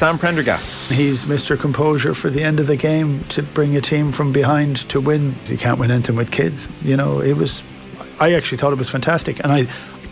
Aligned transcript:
Sam 0.00 0.16
Prendergast. 0.16 0.90
He's 0.90 1.26
Mr. 1.26 1.60
Composure 1.60 2.14
for 2.14 2.30
the 2.30 2.42
end 2.42 2.58
of 2.58 2.66
the 2.66 2.74
game 2.74 3.22
to 3.24 3.42
bring 3.42 3.76
a 3.76 3.82
team 3.82 4.10
from 4.10 4.32
behind 4.32 4.78
to 4.88 4.98
win. 4.98 5.34
You 5.44 5.58
can't 5.58 5.78
win 5.78 5.90
anything 5.90 6.16
with 6.16 6.30
kids. 6.30 6.70
You 6.80 6.96
know, 6.96 7.20
it 7.20 7.34
was. 7.34 7.62
I 8.18 8.32
actually 8.32 8.56
thought 8.56 8.72
it 8.72 8.78
was 8.78 8.88
fantastic, 8.88 9.40
and 9.44 9.52
I 9.52 9.66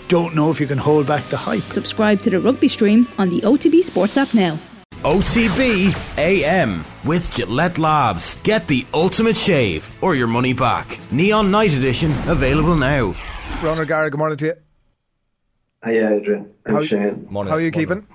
don't 0.09 0.35
know 0.35 0.51
if 0.51 0.61
you 0.61 0.66
can 0.66 0.77
hold 0.77 1.06
back 1.06 1.24
the 1.30 1.38
hype. 1.38 1.62
Subscribe 1.72 2.21
to 2.21 2.29
the 2.29 2.38
rugby 2.38 2.69
stream 2.69 3.09
on 3.16 3.30
the 3.30 3.40
OTB 3.40 3.80
Sports 3.80 4.19
app 4.19 4.35
now. 4.35 4.59
OTB 5.04 6.19
AM 6.19 6.85
with 7.07 7.33
Gillette 7.33 7.79
Labs. 7.79 8.37
Get 8.43 8.67
the 8.67 8.87
ultimate 8.93 9.37
shave 9.37 9.91
or 10.03 10.15
your 10.15 10.27
money 10.27 10.53
back. 10.53 10.99
Neon 11.11 11.51
Night 11.51 11.73
Edition 11.73 12.13
available 12.29 12.77
now. 12.77 13.15
Ron 13.63 13.81
O'Gara, 13.81 14.11
good 14.11 14.19
morning 14.19 14.37
to 14.37 14.45
you. 14.49 14.55
Hi, 15.83 15.93
Adrian. 16.15 16.52
How, 16.66 16.84
Shane. 16.84 17.27
Morning, 17.30 17.51
how 17.51 17.57
are 17.57 17.62
you 17.62 17.70
keeping? 17.70 18.07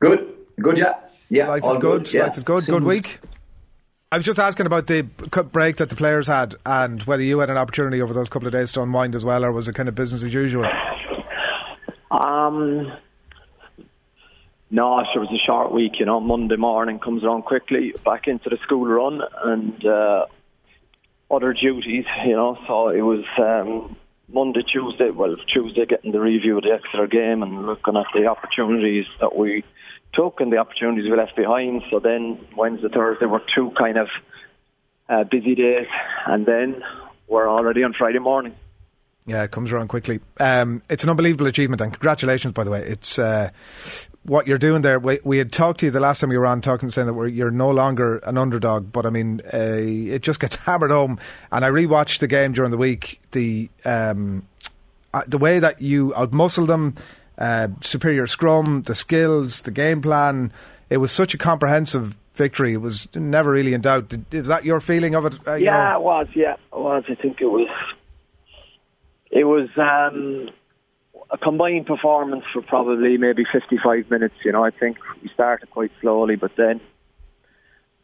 Good. 0.00 0.34
Good, 0.60 0.78
yeah. 0.78 0.94
Yeah. 1.28 1.48
Life 1.48 1.62
is 1.64 1.68
good. 1.68 1.80
good 1.80 2.12
yeah. 2.12 2.24
Life 2.24 2.36
is 2.36 2.44
good. 2.44 2.64
Seems 2.64 2.78
good 2.78 2.84
week. 2.84 3.20
I 4.12 4.16
was 4.16 4.24
just 4.24 4.40
asking 4.40 4.66
about 4.66 4.88
the 4.88 5.02
break 5.02 5.76
that 5.76 5.88
the 5.88 5.94
players 5.94 6.26
had 6.26 6.56
and 6.66 7.00
whether 7.04 7.22
you 7.22 7.38
had 7.38 7.48
an 7.48 7.56
opportunity 7.56 8.02
over 8.02 8.12
those 8.12 8.28
couple 8.28 8.48
of 8.48 8.52
days 8.52 8.72
to 8.72 8.82
unwind 8.82 9.14
as 9.14 9.24
well, 9.24 9.44
or 9.44 9.52
was 9.52 9.68
it 9.68 9.76
kind 9.76 9.88
of 9.88 9.94
business 9.94 10.24
as 10.24 10.34
usual? 10.34 10.68
Um, 12.10 12.92
no, 14.70 14.98
it 14.98 15.06
was 15.14 15.28
a 15.32 15.46
short 15.46 15.72
week. 15.72 15.92
You 16.00 16.06
know, 16.06 16.18
Monday 16.18 16.56
morning 16.56 16.98
comes 16.98 17.22
around 17.22 17.42
quickly, 17.42 17.94
back 18.04 18.26
into 18.26 18.50
the 18.50 18.58
school 18.64 18.84
run 18.84 19.20
and 19.44 19.86
uh, 19.86 20.26
other 21.30 21.52
duties. 21.52 22.04
You 22.26 22.34
know, 22.34 22.58
so 22.66 22.88
it 22.88 23.02
was 23.02 23.24
um, 23.38 23.96
Monday, 24.28 24.62
Tuesday. 24.62 25.10
Well, 25.10 25.36
Tuesday 25.52 25.86
getting 25.86 26.10
the 26.10 26.20
review 26.20 26.56
of 26.56 26.64
the 26.64 26.70
Exeter 26.70 27.06
game 27.06 27.44
and 27.44 27.64
looking 27.66 27.96
at 27.96 28.06
the 28.12 28.26
opportunities 28.26 29.06
that 29.20 29.36
we 29.36 29.62
took 30.12 30.40
and 30.40 30.52
the 30.52 30.58
opportunities 30.58 31.10
we 31.10 31.16
left 31.16 31.36
behind. 31.36 31.82
So 31.90 32.00
then 32.00 32.46
Wednesday, 32.56 32.88
Thursday 32.92 33.26
were 33.26 33.42
two 33.54 33.72
kind 33.78 33.96
of 33.96 34.08
uh, 35.08 35.24
busy 35.24 35.54
days, 35.54 35.86
and 36.26 36.46
then 36.46 36.82
we're 37.28 37.48
already 37.48 37.82
on 37.82 37.94
Friday 37.96 38.18
morning. 38.18 38.54
Yeah, 39.26 39.44
it 39.44 39.50
comes 39.50 39.72
around 39.72 39.88
quickly. 39.88 40.20
Um, 40.38 40.82
it's 40.88 41.04
an 41.04 41.10
unbelievable 41.10 41.46
achievement, 41.46 41.80
and 41.80 41.92
congratulations, 41.92 42.54
by 42.54 42.64
the 42.64 42.70
way. 42.70 42.82
It's 42.82 43.18
uh, 43.18 43.50
what 44.24 44.46
you're 44.46 44.58
doing 44.58 44.82
there. 44.82 44.98
We, 44.98 45.20
we, 45.24 45.38
had 45.38 45.52
talked 45.52 45.80
to 45.80 45.86
you 45.86 45.92
the 45.92 46.00
last 46.00 46.20
time 46.20 46.32
you 46.32 46.38
were 46.38 46.46
on, 46.46 46.60
talking, 46.60 46.90
saying 46.90 47.06
that 47.06 47.30
you're 47.30 47.50
no 47.50 47.70
longer 47.70 48.18
an 48.18 48.38
underdog. 48.38 48.90
But 48.92 49.06
I 49.06 49.10
mean, 49.10 49.40
uh, 49.52 49.76
it 49.78 50.22
just 50.22 50.40
gets 50.40 50.54
hammered 50.66 50.90
home. 50.90 51.18
And 51.52 51.64
I 51.64 51.68
rewatched 51.68 52.18
the 52.18 52.26
game 52.26 52.52
during 52.52 52.70
the 52.70 52.76
week. 52.76 53.20
The 53.32 53.70
um, 53.84 54.48
uh, 55.12 55.22
the 55.26 55.38
way 55.38 55.58
that 55.58 55.82
you 55.82 56.12
outmuscled 56.16 56.68
them, 56.68 56.94
uh, 57.40 57.68
superior 57.80 58.26
scrum, 58.26 58.82
the 58.82 58.94
skills, 58.94 59.62
the 59.62 59.70
game 59.70 60.02
plan. 60.02 60.52
It 60.90 60.98
was 60.98 61.10
such 61.10 61.34
a 61.34 61.38
comprehensive 61.38 62.16
victory. 62.34 62.74
It 62.74 62.82
was 62.82 63.08
never 63.14 63.50
really 63.50 63.74
in 63.74 63.80
doubt. 63.80 64.14
Is 64.30 64.48
that 64.48 64.64
your 64.64 64.80
feeling 64.80 65.14
of 65.14 65.26
it? 65.26 65.48
Uh, 65.48 65.54
yeah, 65.54 65.92
know? 65.92 65.96
it 65.96 66.02
was. 66.02 66.26
Yeah, 66.34 66.52
it 66.52 66.78
was. 66.78 67.04
I 67.08 67.14
think 67.14 67.40
it 67.40 67.46
was. 67.46 67.68
It 69.30 69.44
was 69.44 69.68
um, 69.76 70.50
a 71.30 71.38
combined 71.38 71.86
performance 71.86 72.44
for 72.52 72.62
probably 72.62 73.16
maybe 73.16 73.44
55 73.50 74.10
minutes. 74.10 74.34
You 74.44 74.52
know, 74.52 74.64
I 74.64 74.70
think 74.70 74.98
we 75.22 75.30
started 75.32 75.70
quite 75.70 75.92
slowly, 76.00 76.36
but 76.36 76.52
then 76.56 76.80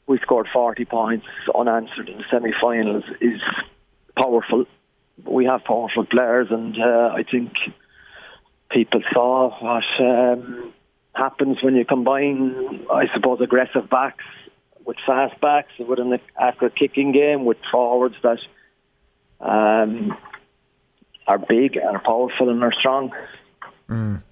we 0.07 0.19
scored 0.21 0.49
40 0.53 0.85
points 0.85 1.27
unanswered 1.55 2.09
in 2.09 2.19
the 2.19 2.25
semi-finals. 2.31 3.05
Is 3.21 3.41
powerful. 4.17 4.67
We 5.25 5.47
have 5.47 5.65
powerful 5.65 6.07
players, 6.07 6.49
and 6.51 6.77
uh, 6.79 7.15
I 7.15 7.23
think 7.23 7.53
people 8.77 9.01
saw 9.11 9.51
what 9.59 9.85
um, 10.01 10.73
happens 11.15 11.57
when 11.63 11.75
you 11.77 11.85
combine, 11.87 12.85
I 12.93 13.07
suppose, 13.15 13.41
aggressive 13.41 13.89
backs 13.89 14.25
with 14.85 14.99
fast 15.07 15.41
backs, 15.41 15.73
with 15.79 15.99
an 15.99 16.19
accurate 16.39 16.77
kicking 16.77 17.11
game, 17.11 17.47
with 17.47 17.57
forwards 17.73 18.17
that 18.23 18.39
um, 19.41 20.17
are 21.27 21.39
big, 21.39 21.77
and 21.77 21.97
are 21.97 22.03
powerful, 22.05 22.51
and 22.51 22.63
are 22.63 22.73
strong. 22.79 23.13
Mm. 23.89 24.23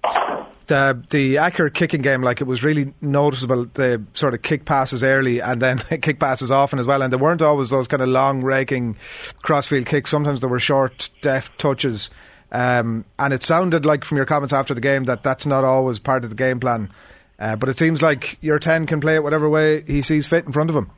The 0.67 1.03
the 1.09 1.37
accurate 1.39 1.73
kicking 1.73 2.01
game, 2.01 2.21
like 2.21 2.39
it 2.39 2.45
was 2.45 2.63
really 2.63 2.93
noticeable. 3.01 3.65
The 3.73 4.03
sort 4.13 4.35
of 4.35 4.43
kick 4.43 4.65
passes 4.65 5.03
early 5.03 5.39
and 5.39 5.61
then 5.61 5.79
kick 6.01 6.19
passes 6.19 6.51
often 6.51 6.77
as 6.77 6.85
well, 6.85 7.01
and 7.01 7.11
there 7.11 7.19
weren't 7.19 7.41
always 7.41 7.71
those 7.71 7.87
kind 7.87 8.03
of 8.03 8.09
long 8.09 8.41
raking 8.41 8.97
crossfield 9.41 9.87
kicks. 9.87 10.11
Sometimes 10.11 10.41
there 10.41 10.49
were 10.49 10.59
short, 10.59 11.09
deft 11.21 11.57
touches. 11.57 12.11
Um, 12.51 13.05
and 13.19 13.33
it 13.33 13.43
sounded 13.43 13.85
like 13.85 14.03
from 14.05 14.17
your 14.17 14.25
comments 14.25 14.53
after 14.53 14.73
the 14.73 14.81
game 14.81 15.05
that 15.05 15.23
that's 15.23 15.45
not 15.45 15.63
always 15.63 15.99
part 15.99 16.23
of 16.23 16.29
the 16.29 16.35
game 16.35 16.59
plan. 16.59 16.89
Uh, 17.37 17.55
but 17.55 17.69
it 17.69 17.77
seems 17.77 18.01
like 18.01 18.37
your 18.41 18.59
10 18.59 18.85
can 18.85 19.01
play 19.01 19.15
it 19.15 19.23
whatever 19.23 19.49
way 19.49 19.81
he 19.81 20.01
sees 20.01 20.27
fit 20.27 20.45
in 20.45 20.51
front 20.51 20.69
of 20.69 20.75
him. 20.75 20.89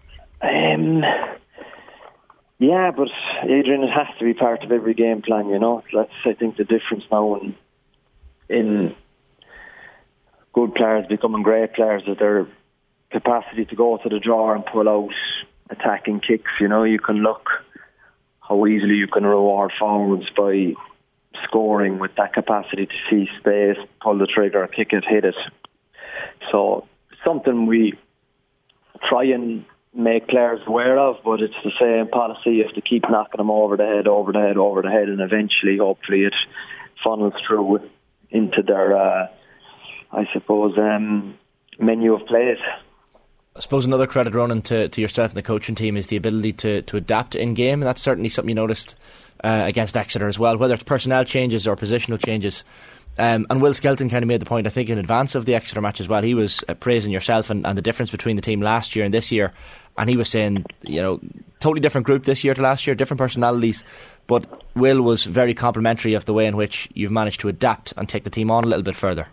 Um, 0.41 1.01
yeah, 2.59 2.91
but 2.95 3.07
Adrian, 3.43 3.83
it 3.83 3.89
has 3.89 4.07
to 4.19 4.25
be 4.25 4.33
part 4.33 4.63
of 4.63 4.71
every 4.71 4.93
game 4.93 5.21
plan, 5.21 5.49
you 5.49 5.59
know. 5.59 5.83
That's, 5.93 6.11
I 6.25 6.33
think, 6.33 6.57
the 6.57 6.63
difference 6.63 7.03
now 7.11 7.35
in, 7.35 7.55
in 8.49 8.95
good 10.53 10.75
players 10.75 11.05
becoming 11.07 11.43
great 11.43 11.73
players 11.73 12.03
is 12.07 12.17
their 12.17 12.47
capacity 13.11 13.65
to 13.65 13.75
go 13.75 13.97
to 13.97 14.09
the 14.09 14.19
draw 14.19 14.53
and 14.53 14.65
pull 14.65 14.89
out 14.89 15.13
attacking 15.69 16.19
kicks. 16.19 16.51
You 16.59 16.67
know, 16.67 16.83
you 16.83 16.99
can 16.99 17.17
look 17.17 17.47
how 18.47 18.65
easily 18.65 18.95
you 18.95 19.07
can 19.07 19.25
reward 19.25 19.71
forwards 19.77 20.25
by 20.35 20.73
scoring 21.43 21.99
with 21.99 22.11
that 22.17 22.33
capacity 22.33 22.85
to 22.85 22.93
see 23.09 23.27
space, 23.39 23.77
pull 24.01 24.17
the 24.17 24.27
trigger, 24.27 24.67
kick 24.67 24.89
it, 24.91 25.03
hit 25.07 25.25
it. 25.25 25.35
So 26.51 26.87
something 27.25 27.65
we 27.65 27.93
try 29.07 29.25
and 29.25 29.65
make 29.93 30.27
players 30.27 30.59
aware 30.67 30.97
of, 30.99 31.17
but 31.23 31.41
it's 31.41 31.53
the 31.63 31.71
same 31.79 32.09
policy. 32.09 32.51
You 32.51 32.63
have 32.63 32.75
to 32.75 32.81
keep 32.81 33.03
knocking 33.09 33.37
them 33.37 33.49
over 33.49 33.77
the 33.77 33.85
head, 33.85 34.07
over 34.07 34.31
the 34.31 34.39
head, 34.39 34.57
over 34.57 34.81
the 34.81 34.91
head, 34.91 35.09
and 35.09 35.21
eventually, 35.21 35.77
hopefully, 35.77 36.21
it 36.21 36.35
funnels 37.03 37.33
through 37.47 37.79
into 38.29 38.61
their, 38.61 38.95
uh, 38.95 39.27
I 40.11 40.25
suppose, 40.33 40.77
um, 40.77 41.37
menu 41.79 42.13
of 42.13 42.25
plays. 42.27 42.57
I 43.57 43.59
suppose 43.59 43.85
another 43.85 44.05
credit, 44.05 44.35
Ronan, 44.35 44.61
to, 44.63 44.87
to 44.87 45.01
yourself 45.01 45.31
and 45.31 45.37
the 45.37 45.41
coaching 45.41 45.73
team 45.73 45.97
is 45.97 46.07
the 46.07 46.15
ability 46.15 46.53
to, 46.53 46.83
to 46.83 46.97
adapt 46.97 47.33
in 47.33 47.55
game, 47.55 47.81
and 47.81 47.87
that's 47.87 48.03
certainly 48.03 48.29
something 48.29 48.49
you 48.49 48.55
noticed 48.55 48.93
uh, 49.43 49.63
against 49.65 49.97
Exeter 49.97 50.27
as 50.27 50.37
well, 50.37 50.57
whether 50.57 50.75
it's 50.75 50.83
personnel 50.83 51.23
changes 51.23 51.67
or 51.67 51.75
positional 51.75 52.23
changes. 52.23 52.63
Um, 53.17 53.47
and 53.49 53.59
Will 53.59 53.73
Skelton 53.73 54.11
kind 54.11 54.23
of 54.23 54.27
made 54.27 54.41
the 54.41 54.45
point, 54.45 54.67
I 54.67 54.69
think, 54.69 54.89
in 54.89 54.99
advance 54.99 55.33
of 55.33 55.45
the 55.45 55.55
Exeter 55.55 55.81
match 55.81 55.99
as 55.99 56.07
well. 56.07 56.21
He 56.21 56.35
was 56.35 56.63
uh, 56.69 56.75
praising 56.75 57.11
yourself 57.11 57.49
and, 57.49 57.65
and, 57.65 57.75
the 57.75 57.81
difference 57.81 58.11
between 58.11 58.35
the 58.35 58.43
team 58.43 58.61
last 58.61 58.95
year 58.95 59.05
and 59.05 59.11
this 59.11 59.31
year. 59.31 59.53
And 59.97 60.07
he 60.07 60.17
was 60.17 60.29
saying, 60.29 60.63
you 60.83 61.01
know, 61.01 61.19
totally 61.59 61.79
different 61.79 62.05
group 62.05 62.25
this 62.25 62.43
year 62.43 62.53
to 62.53 62.61
last 62.61 62.85
year, 62.85 62.95
different 62.95 63.17
personalities. 63.17 63.83
But 64.27 64.45
Will 64.75 65.01
was 65.01 65.23
very 65.23 65.55
complimentary 65.55 66.13
of 66.13 66.25
the 66.25 66.33
way 66.33 66.45
in 66.45 66.57
which 66.57 66.89
you've 66.93 67.11
managed 67.11 67.39
to 67.39 67.47
adapt 67.47 67.91
and 67.97 68.07
take 68.07 68.23
the 68.23 68.29
team 68.29 68.51
on 68.51 68.65
a 68.65 68.67
little 68.67 68.83
bit 68.83 68.95
further. 68.95 69.27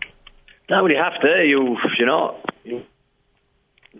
Now, 0.67 0.81
well, 0.81 0.91
you 0.91 0.97
have 0.97 1.21
to. 1.21 1.45
You, 1.45 1.77
you 1.99 2.05
know, 2.07 2.35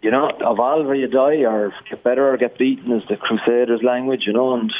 you, 0.05 0.11
know, 0.11 0.29
evolve 0.39 0.85
or 0.85 0.93
you 0.93 1.07
die, 1.07 1.43
or 1.45 1.73
get 1.89 2.03
better 2.03 2.31
or 2.31 2.37
get 2.37 2.59
beaten, 2.59 2.91
is 2.91 3.01
the 3.09 3.17
Crusaders' 3.17 3.81
language, 3.83 4.21
you 4.27 4.33
know. 4.33 4.53
And 4.53 4.71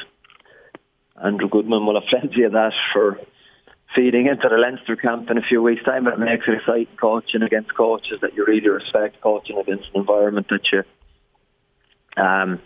Andrew 1.22 1.50
Goodman 1.50 1.84
will 1.86 2.00
have 2.00 2.08
plenty 2.08 2.44
of 2.44 2.52
that 2.52 2.74
for 2.94 3.18
feeding 3.96 4.28
into 4.28 4.48
the 4.48 4.58
Leinster 4.58 4.96
camp 4.96 5.32
in 5.32 5.40
a 5.40 5.42
few 5.42 5.64
weeks' 5.64 5.84
time. 5.84 6.04
But 6.04 6.14
It 6.14 6.20
makes 6.20 6.46
it 6.48 6.54
exciting 6.54 6.96
coaching 7.02 7.42
against 7.42 7.74
coaches 7.76 8.20
that 8.22 8.36
you 8.36 8.46
really 8.46 8.70
respect, 8.70 9.20
coaching 9.20 9.58
against 9.58 9.86
an 9.96 10.02
environment 10.02 10.46
that 10.50 10.62
you 10.72 10.84
um, 12.24 12.60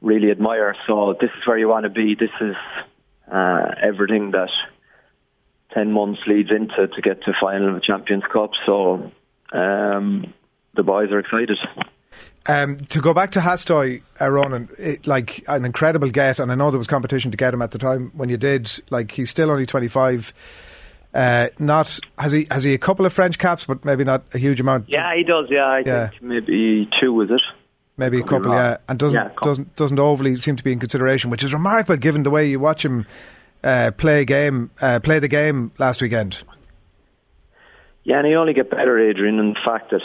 really 0.00 0.30
admire. 0.30 0.74
So 0.86 1.14
this 1.20 1.28
is 1.28 1.46
where 1.46 1.58
you 1.58 1.68
want 1.68 1.84
to 1.84 1.90
be. 1.90 2.14
This 2.14 2.30
is 2.40 2.56
uh, 3.30 3.66
everything 3.82 4.30
that 4.30 4.48
ten 5.74 5.92
months 5.92 6.22
leads 6.26 6.50
into 6.50 6.88
to 6.88 7.02
get 7.02 7.22
to 7.24 7.32
final 7.38 7.68
of 7.68 7.74
the 7.74 7.80
Champions 7.80 8.24
Cup. 8.32 8.52
So 8.64 9.12
um, 9.52 10.32
the 10.74 10.82
boys 10.82 11.10
are 11.10 11.18
excited. 11.18 11.58
Um, 12.46 12.78
to 12.78 13.00
go 13.00 13.12
back 13.12 13.32
to 13.32 13.40
Hastoy, 13.40 14.02
uh, 14.20 14.30
Ronan, 14.30 14.70
it, 14.78 15.06
like 15.06 15.44
an 15.46 15.64
incredible 15.64 16.08
get, 16.10 16.38
and 16.38 16.50
I 16.50 16.54
know 16.54 16.70
there 16.70 16.78
was 16.78 16.86
competition 16.86 17.30
to 17.30 17.36
get 17.36 17.52
him 17.52 17.62
at 17.62 17.70
the 17.70 17.78
time 17.78 18.12
when 18.14 18.28
you 18.28 18.36
did. 18.36 18.70
Like 18.90 19.12
he's 19.12 19.30
still 19.30 19.50
only 19.50 19.66
twenty 19.66 19.88
five. 19.88 20.32
Uh, 21.12 21.48
not 21.58 21.98
has 22.18 22.32
he 22.32 22.46
has 22.50 22.64
he 22.64 22.72
a 22.72 22.78
couple 22.78 23.04
of 23.04 23.12
French 23.12 23.38
caps, 23.38 23.64
but 23.64 23.84
maybe 23.84 24.04
not 24.04 24.24
a 24.32 24.38
huge 24.38 24.60
amount. 24.60 24.86
Yeah, 24.88 25.14
he 25.14 25.24
does. 25.24 25.46
Yeah, 25.50 25.64
I 25.64 25.82
yeah. 25.84 26.08
think 26.08 26.22
maybe 26.22 26.88
two. 27.00 27.20
Is 27.20 27.30
it? 27.30 27.42
Maybe 27.96 28.18
a 28.18 28.22
couple, 28.22 28.52
yeah, 28.52 28.78
and 28.88 28.98
doesn't 28.98 29.14
yeah, 29.14 29.30
doesn't 29.42 29.76
doesn't 29.76 29.98
overly 29.98 30.34
seem 30.36 30.56
to 30.56 30.64
be 30.64 30.72
in 30.72 30.78
consideration, 30.78 31.28
which 31.28 31.44
is 31.44 31.52
remarkable 31.52 31.98
given 31.98 32.22
the 32.22 32.30
way 32.30 32.48
you 32.48 32.58
watch 32.58 32.82
him 32.82 33.04
uh, 33.62 33.90
play 33.90 34.24
game, 34.24 34.70
uh, 34.80 35.00
play 35.00 35.18
the 35.18 35.28
game 35.28 35.72
last 35.76 36.00
weekend. 36.00 36.42
Yeah, 38.04 38.18
and 38.18 38.26
he 38.26 38.34
only 38.34 38.54
get 38.54 38.70
better, 38.70 38.98
Adrian. 38.98 39.38
In 39.38 39.50
the 39.50 39.60
fact 39.62 39.90
that 39.90 40.00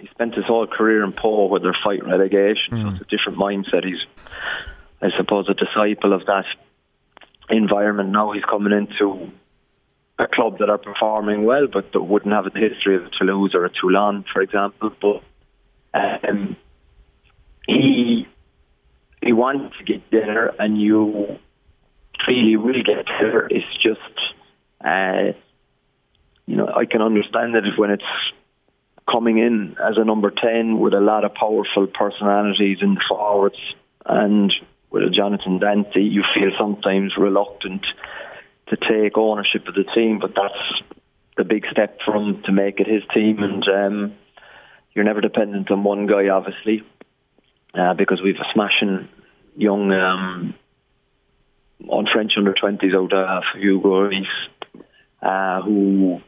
he 0.00 0.08
spent 0.08 0.34
his 0.34 0.46
whole 0.46 0.66
career 0.66 1.04
in 1.04 1.12
Pau 1.12 1.46
where 1.46 1.60
they're 1.60 1.76
fighting 1.84 2.08
relegation, 2.08 2.72
mm. 2.72 2.82
so 2.82 2.88
it's 2.94 3.02
a 3.02 3.16
different 3.16 3.38
mindset. 3.38 3.84
He's, 3.84 4.04
I 5.02 5.08
suppose, 5.16 5.48
a 5.48 5.54
disciple 5.54 6.12
of 6.12 6.26
that 6.26 6.46
environment. 7.50 8.10
Now 8.10 8.32
he's 8.32 8.44
coming 8.44 8.72
into 8.72 9.30
a 10.18 10.26
club 10.26 10.58
that 10.58 10.68
are 10.68 10.78
performing 10.78 11.44
well, 11.44 11.66
but 11.66 11.92
that 11.92 12.02
wouldn't 12.02 12.32
have 12.32 12.46
a 12.46 12.58
history 12.58 12.96
of 12.96 13.04
a 13.04 13.10
Toulouse 13.18 13.54
or 13.54 13.64
a 13.64 13.70
Toulon, 13.70 14.24
for 14.32 14.42
example. 14.42 14.92
But 15.00 15.22
um, 15.94 16.56
he 17.66 18.26
he 19.22 19.32
wants 19.32 19.76
to 19.78 19.84
get 19.84 20.10
there, 20.10 20.54
and 20.60 20.80
you 20.80 21.38
really 22.26 22.56
will 22.56 22.82
get 22.82 23.06
there. 23.20 23.46
It's 23.46 23.66
just, 23.82 24.00
uh, 24.84 25.38
you 26.46 26.56
know, 26.56 26.66
I 26.66 26.84
can 26.86 27.02
understand 27.02 27.54
that 27.54 27.64
when 27.76 27.90
it's 27.90 28.02
coming 29.10 29.38
in 29.38 29.76
as 29.82 29.96
a 29.96 30.04
number 30.04 30.30
10 30.30 30.78
with 30.78 30.94
a 30.94 31.00
lot 31.00 31.24
of 31.24 31.34
powerful 31.34 31.86
personalities 31.86 32.78
in 32.80 32.94
the 32.94 33.00
forwards 33.08 33.58
and 34.06 34.52
with 34.90 35.04
a 35.04 35.10
Jonathan 35.10 35.60
Danty, 35.60 36.10
you 36.10 36.22
feel 36.34 36.50
sometimes 36.58 37.12
reluctant 37.16 37.86
to 38.68 38.76
take 38.76 39.16
ownership 39.16 39.66
of 39.68 39.74
the 39.74 39.84
team, 39.94 40.18
but 40.20 40.34
that's 40.34 40.90
the 41.36 41.44
big 41.44 41.64
step 41.70 41.98
for 42.04 42.14
him 42.14 42.42
to 42.44 42.52
make 42.52 42.80
it 42.80 42.86
his 42.86 43.02
team. 43.14 43.38
And 43.42 43.64
um, 43.68 44.14
you're 44.92 45.04
never 45.04 45.20
dependent 45.20 45.70
on 45.70 45.84
one 45.84 46.06
guy, 46.06 46.28
obviously, 46.28 46.82
uh, 47.74 47.94
because 47.94 48.20
we've 48.22 48.36
a 48.36 48.52
smashing 48.52 49.08
young 49.56 49.92
um, 49.92 50.54
on 51.88 52.06
French 52.12 52.32
under 52.36 52.54
20s 52.54 52.94
out 52.94 53.12
of 53.12 53.42
Hugo 53.56 54.00
Reus, 54.00 54.26
uh, 55.22 55.62
who 55.62 56.20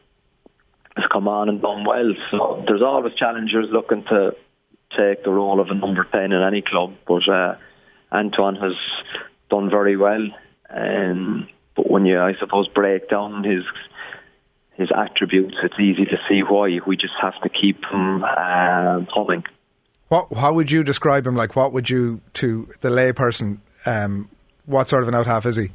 has 0.95 1.05
come 1.11 1.27
on 1.27 1.49
and 1.49 1.61
done 1.61 1.85
well. 1.85 2.13
So 2.31 2.63
there's 2.67 2.81
always 2.81 3.13
challengers 3.15 3.67
looking 3.71 4.03
to 4.09 4.31
take 4.97 5.23
the 5.23 5.31
role 5.31 5.59
of 5.59 5.69
a 5.69 5.73
number 5.73 6.07
10 6.11 6.31
in 6.31 6.41
any 6.41 6.61
club, 6.61 6.93
but 7.07 7.27
uh, 7.27 7.55
Antoine 8.11 8.55
has 8.55 8.73
done 9.49 9.69
very 9.69 9.97
well. 9.97 10.27
Um, 10.69 11.47
but 11.75 11.89
when 11.89 12.05
you, 12.05 12.19
I 12.19 12.33
suppose, 12.39 12.67
break 12.67 13.09
down 13.09 13.43
his 13.43 13.63
his 14.75 14.89
attributes, 14.95 15.55
it's 15.63 15.79
easy 15.79 16.05
to 16.05 16.17
see 16.27 16.41
why. 16.41 16.79
We 16.87 16.97
just 16.97 17.13
have 17.21 17.39
to 17.43 17.49
keep 17.49 17.77
him 17.91 18.23
uh, 18.23 19.01
humming. 19.13 19.43
What? 20.07 20.33
How 20.33 20.53
would 20.53 20.71
you 20.71 20.83
describe 20.83 21.27
him? 21.27 21.35
Like, 21.35 21.55
what 21.55 21.73
would 21.73 21.89
you 21.89 22.21
to 22.35 22.67
the 22.81 22.89
layperson? 22.89 23.59
Um, 23.85 24.29
what 24.65 24.89
sort 24.89 25.03
of 25.03 25.09
an 25.09 25.15
out 25.15 25.27
half 25.27 25.45
is 25.45 25.57
he? 25.57 25.69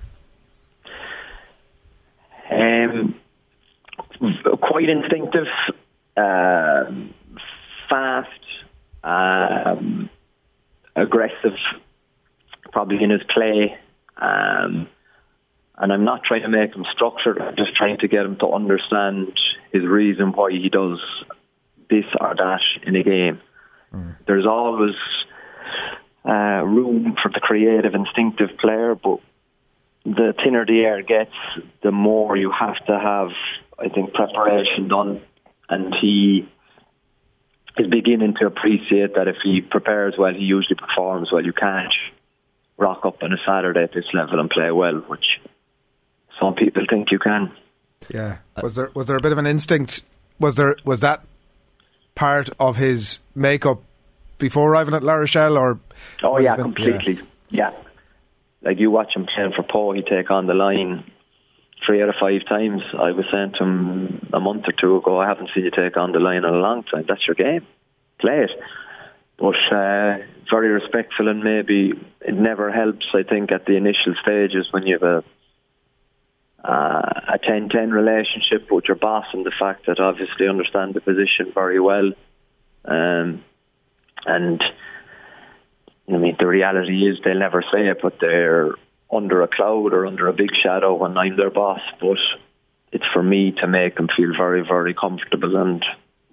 Um, 2.50 3.15
quite 4.79 4.91
instinctive, 4.91 5.47
uh, 6.17 6.85
fast, 7.89 8.29
um, 9.03 10.09
aggressive, 10.95 11.59
probably 12.71 13.03
in 13.03 13.11
his 13.11 13.23
play. 13.35 13.77
Um, 14.17 14.89
and 15.77 15.93
I'm 15.93 16.05
not 16.05 16.23
trying 16.23 16.43
to 16.43 16.49
make 16.49 16.75
him 16.75 16.85
structured. 16.95 17.41
I'm 17.41 17.57
just 17.57 17.75
trying 17.77 17.99
to 17.99 18.09
get 18.09 18.25
him 18.25 18.37
to 18.37 18.53
understand 18.53 19.33
his 19.73 19.85
reason 19.85 20.33
why 20.33 20.53
he 20.53 20.69
does 20.69 21.01
this 21.91 22.05
or 22.21 22.35
that 22.37 22.61
in 22.87 22.95
a 22.95 23.03
game. 23.03 23.41
Mm. 23.93 24.17
There's 24.27 24.47
always 24.47 24.95
uh, 26.25 26.63
room 26.65 27.17
for 27.21 27.31
the 27.33 27.41
creative, 27.41 27.95
instinctive 27.95 28.57
player, 28.61 28.95
but 28.95 29.19
the 30.05 30.35
thinner 30.45 30.65
the 30.65 30.81
air 30.81 31.03
gets, 31.03 31.35
the 31.83 31.91
more 31.91 32.37
you 32.37 32.53
have 32.53 32.77
to 32.87 32.99
have, 32.99 33.31
I 33.79 33.89
think, 33.89 34.13
preparation 34.13 34.89
done. 34.89 35.23
And 35.69 35.95
he 36.01 36.49
is 37.79 37.87
beginning 37.89 38.35
to 38.41 38.47
appreciate 38.47 39.15
that 39.15 39.29
if 39.29 39.37
he 39.43 39.61
prepares 39.61 40.15
well, 40.19 40.33
he 40.33 40.45
usually 40.45 40.77
performs 40.77 41.31
well. 41.33 41.45
You 41.45 41.53
can't 41.53 41.93
rock 42.77 43.05
up 43.05 43.23
on 43.23 43.33
a 43.33 43.37
Saturday 43.47 43.83
at 43.83 43.93
this 43.93 44.07
level 44.15 44.41
and 44.41 44.49
play 44.51 44.71
well, 44.71 45.03
which 45.09 45.25
some 46.41 46.55
people 46.55 46.85
think 46.89 47.09
you 47.11 47.19
can. 47.19 47.53
Yeah. 48.09 48.39
Was 48.63 48.77
there 48.77 48.91
was 48.95 49.07
there 49.07 49.17
a 49.17 49.21
bit 49.21 49.33
of 49.33 49.39
an 49.39 49.47
instinct? 49.47 50.03
Was 50.39 50.55
there 50.55 50.77
was 50.85 51.01
that 51.01 51.25
part 52.15 52.49
of 52.59 52.77
his 52.77 53.19
makeup 53.35 53.83
before 54.39 54.71
arriving 54.71 54.95
at 54.95 55.03
La 55.03 55.15
Rochelle, 55.15 55.59
or? 55.59 55.81
Oh 56.23 56.39
yeah, 56.39 56.55
been, 56.55 56.65
completely. 56.65 57.15
Yeah. 57.51 57.71
yeah. 57.71 57.83
Like 58.63 58.79
you 58.79 58.91
watch 58.91 59.15
him 59.15 59.27
playing 59.35 59.53
for 59.55 59.63
Pau, 59.63 59.93
he 59.93 60.03
take 60.03 60.31
on 60.31 60.47
the 60.47 60.55
line 60.55 61.05
three 61.87 62.03
out 62.03 62.09
of 62.09 62.15
five 62.21 62.45
times. 62.49 62.83
I 62.95 63.13
was 63.13 63.25
saying 63.33 63.55
to 63.59 63.65
him 63.65 64.29
a 64.33 64.41
month 64.41 64.65
or 64.67 64.73
two 64.73 64.97
ago, 64.97 65.21
I 65.21 65.29
haven't 65.29 65.51
seen 65.55 65.65
you 65.65 65.71
take 65.71 65.97
on 65.97 66.13
the 66.13 66.19
line 66.19 66.39
in 66.39 66.45
a 66.45 66.53
long 66.53 66.83
time. 66.85 67.05
That's 67.09 67.27
your 67.27 67.35
game. 67.35 67.67
Play 68.21 68.45
it. 68.45 68.51
But 69.39 69.55
uh, 69.71 70.19
very 70.51 70.69
respectful, 70.69 71.29
and 71.29 71.45
maybe 71.45 71.93
it 72.21 72.35
never 72.35 72.73
helps. 72.73 73.07
I 73.15 73.23
think 73.23 73.53
at 73.53 73.67
the 73.67 73.77
initial 73.77 74.15
stages 74.21 74.67
when 74.73 74.87
you 74.87 74.99
have 75.01 75.03
a 75.03 75.25
uh, 76.65 77.35
a 77.35 77.39
10-10 77.39 77.93
relationship 77.93 78.71
with 78.71 78.85
your 78.89 78.97
boss 78.97 79.27
and 79.33 79.47
the 79.47 79.53
fact 79.59 79.87
that 79.87 80.01
obviously 80.01 80.49
understand 80.49 80.93
the 80.93 81.01
position 81.01 81.53
very 81.55 81.79
well. 81.79 82.11
Um, 82.85 83.45
and 84.27 84.61
I 86.09 86.17
mean, 86.17 86.37
the 86.39 86.47
reality 86.47 87.07
is 87.07 87.19
they'll 87.25 87.39
never 87.39 87.63
say 87.73 87.89
it, 87.89 87.99
but 88.03 88.19
they're 88.21 88.73
under 89.10 89.43
a 89.43 89.49
cloud 89.49 89.93
or 89.93 90.06
under 90.06 90.28
a 90.28 90.32
big 90.32 90.50
shadow 90.62 90.94
when 90.94 91.16
I'm 91.16 91.37
their 91.37 91.50
boss. 91.50 91.81
But 92.00 92.19
it's 92.93 93.05
for 93.12 93.22
me 93.22 93.52
to 93.60 93.66
make 93.66 93.96
them 93.96 94.08
feel 94.16 94.32
very, 94.37 94.62
very 94.66 94.94
comfortable, 94.94 95.56
and 95.56 95.84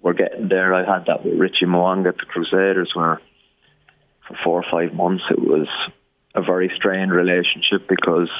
we're 0.02 0.14
getting 0.14 0.48
there. 0.48 0.74
I 0.74 0.84
had 0.84 1.06
that 1.06 1.24
with 1.24 1.38
Richie 1.38 1.66
Mo'unga 1.66 2.10
at 2.10 2.16
the 2.18 2.26
Crusaders, 2.26 2.92
where 2.94 3.20
for 4.28 4.36
four 4.44 4.62
or 4.62 4.70
five 4.70 4.94
months 4.94 5.24
it 5.30 5.38
was 5.38 5.68
a 6.34 6.42
very 6.42 6.70
strained 6.76 7.12
relationship 7.12 7.88
because 7.88 8.30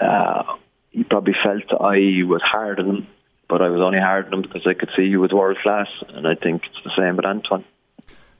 uh, 0.00 0.42
he 0.90 1.04
probably 1.04 1.34
felt 1.44 1.80
I 1.80 2.24
was 2.24 2.40
hard 2.42 2.80
on 2.80 2.88
him, 2.88 3.06
but 3.48 3.60
I 3.60 3.68
was 3.68 3.80
only 3.80 3.98
hard 4.00 4.26
on 4.26 4.34
him 4.34 4.42
because 4.42 4.66
I 4.66 4.74
could 4.74 4.90
see 4.96 5.08
he 5.08 5.16
was 5.16 5.32
world 5.32 5.58
class, 5.62 5.88
and 6.08 6.26
I 6.26 6.34
think 6.34 6.62
it's 6.64 6.84
the 6.84 6.92
same 6.96 7.16
with 7.16 7.26
Antoine. 7.26 7.64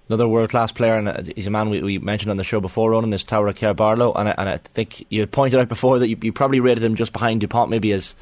Another 0.08 0.28
world 0.28 0.50
class 0.50 0.70
player, 0.70 0.96
and 0.96 1.08
uh, 1.08 1.22
he's 1.34 1.48
a 1.48 1.50
man 1.50 1.68
we, 1.68 1.82
we, 1.82 1.98
mentioned 1.98 2.30
on 2.30 2.36
the 2.36 2.44
show 2.44 2.60
before, 2.60 2.92
Ronan, 2.92 3.12
is 3.12 3.24
Tawera 3.24 3.56
Kerr-Barlow. 3.56 4.12
And 4.12 4.28
I, 4.28 4.34
and 4.38 4.48
I 4.48 4.58
think 4.58 5.04
you 5.08 5.26
pointed 5.26 5.58
out 5.58 5.68
before 5.68 5.98
that 5.98 6.08
you, 6.08 6.16
you, 6.22 6.32
probably 6.32 6.60
rated 6.60 6.84
him 6.84 6.94
just 6.94 7.12
behind 7.12 7.40
Dupont, 7.40 7.70
maybe 7.70 7.90
as 7.90 8.14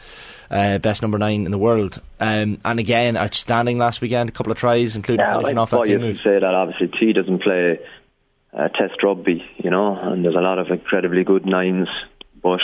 uh, 0.50 0.78
best 0.78 1.02
number 1.02 1.18
nine 1.18 1.44
in 1.44 1.50
the 1.50 1.58
world. 1.58 2.00
Um, 2.20 2.58
and 2.64 2.80
again, 2.80 3.18
outstanding 3.18 3.76
last 3.76 4.00
weekend, 4.00 4.30
a 4.30 4.32
couple 4.32 4.50
of 4.50 4.56
tries, 4.56 4.96
including 4.96 5.26
yeah, 5.26 5.34
finishing 5.34 5.58
off 5.58 5.72
that 5.72 5.84
team 5.84 6.00
move. 6.00 6.16
say 6.16 6.38
that 6.38 6.44
obviously 6.44 6.88
T 6.88 7.12
doesn't 7.12 7.42
play 7.42 7.78
uh, 8.54 8.68
Test 8.68 9.02
rugby, 9.02 9.44
you 9.58 9.68
know, 9.68 9.94
and 9.94 10.24
there's 10.24 10.36
a 10.36 10.40
lot 10.40 10.58
of 10.58 10.68
incredibly 10.68 11.22
good 11.22 11.44
nines, 11.44 11.88
but 12.42 12.60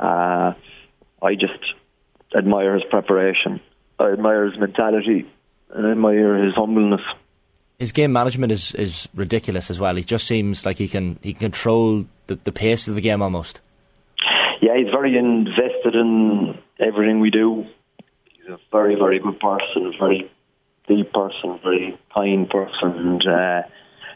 uh, 0.00 0.54
I 1.22 1.34
just 1.34 1.60
admire 2.34 2.72
his 2.74 2.84
preparation. 2.88 3.60
I 3.98 4.12
admire 4.12 4.46
his 4.46 4.58
mentality, 4.58 5.26
and 5.70 5.86
I 5.86 5.90
admire 5.90 6.42
his 6.42 6.54
humbleness 6.54 7.02
his 7.78 7.92
game 7.92 8.12
management 8.12 8.52
is, 8.52 8.74
is 8.74 9.08
ridiculous 9.14 9.70
as 9.70 9.78
well. 9.78 9.94
He 9.96 10.02
just 10.02 10.26
seems 10.26 10.64
like 10.64 10.78
he 10.78 10.88
can 10.88 11.18
he 11.22 11.32
can 11.32 11.50
control 11.50 12.04
the, 12.26 12.36
the 12.36 12.52
pace 12.52 12.88
of 12.88 12.94
the 12.94 13.00
game 13.00 13.22
almost. 13.22 13.60
Yeah, 14.62 14.76
he's 14.76 14.90
very 14.90 15.16
invested 15.16 15.94
in 15.94 16.58
everything 16.80 17.20
we 17.20 17.30
do. 17.30 17.66
He's 18.34 18.48
a 18.48 18.58
very 18.72 18.94
very 18.94 19.18
good 19.18 19.38
person, 19.38 19.92
a 19.94 19.98
very 19.98 20.30
deep 20.88 21.12
person, 21.12 21.58
very 21.62 21.98
kind 22.14 22.48
person, 22.48 22.92
and 22.92 23.22
uh, 23.22 23.62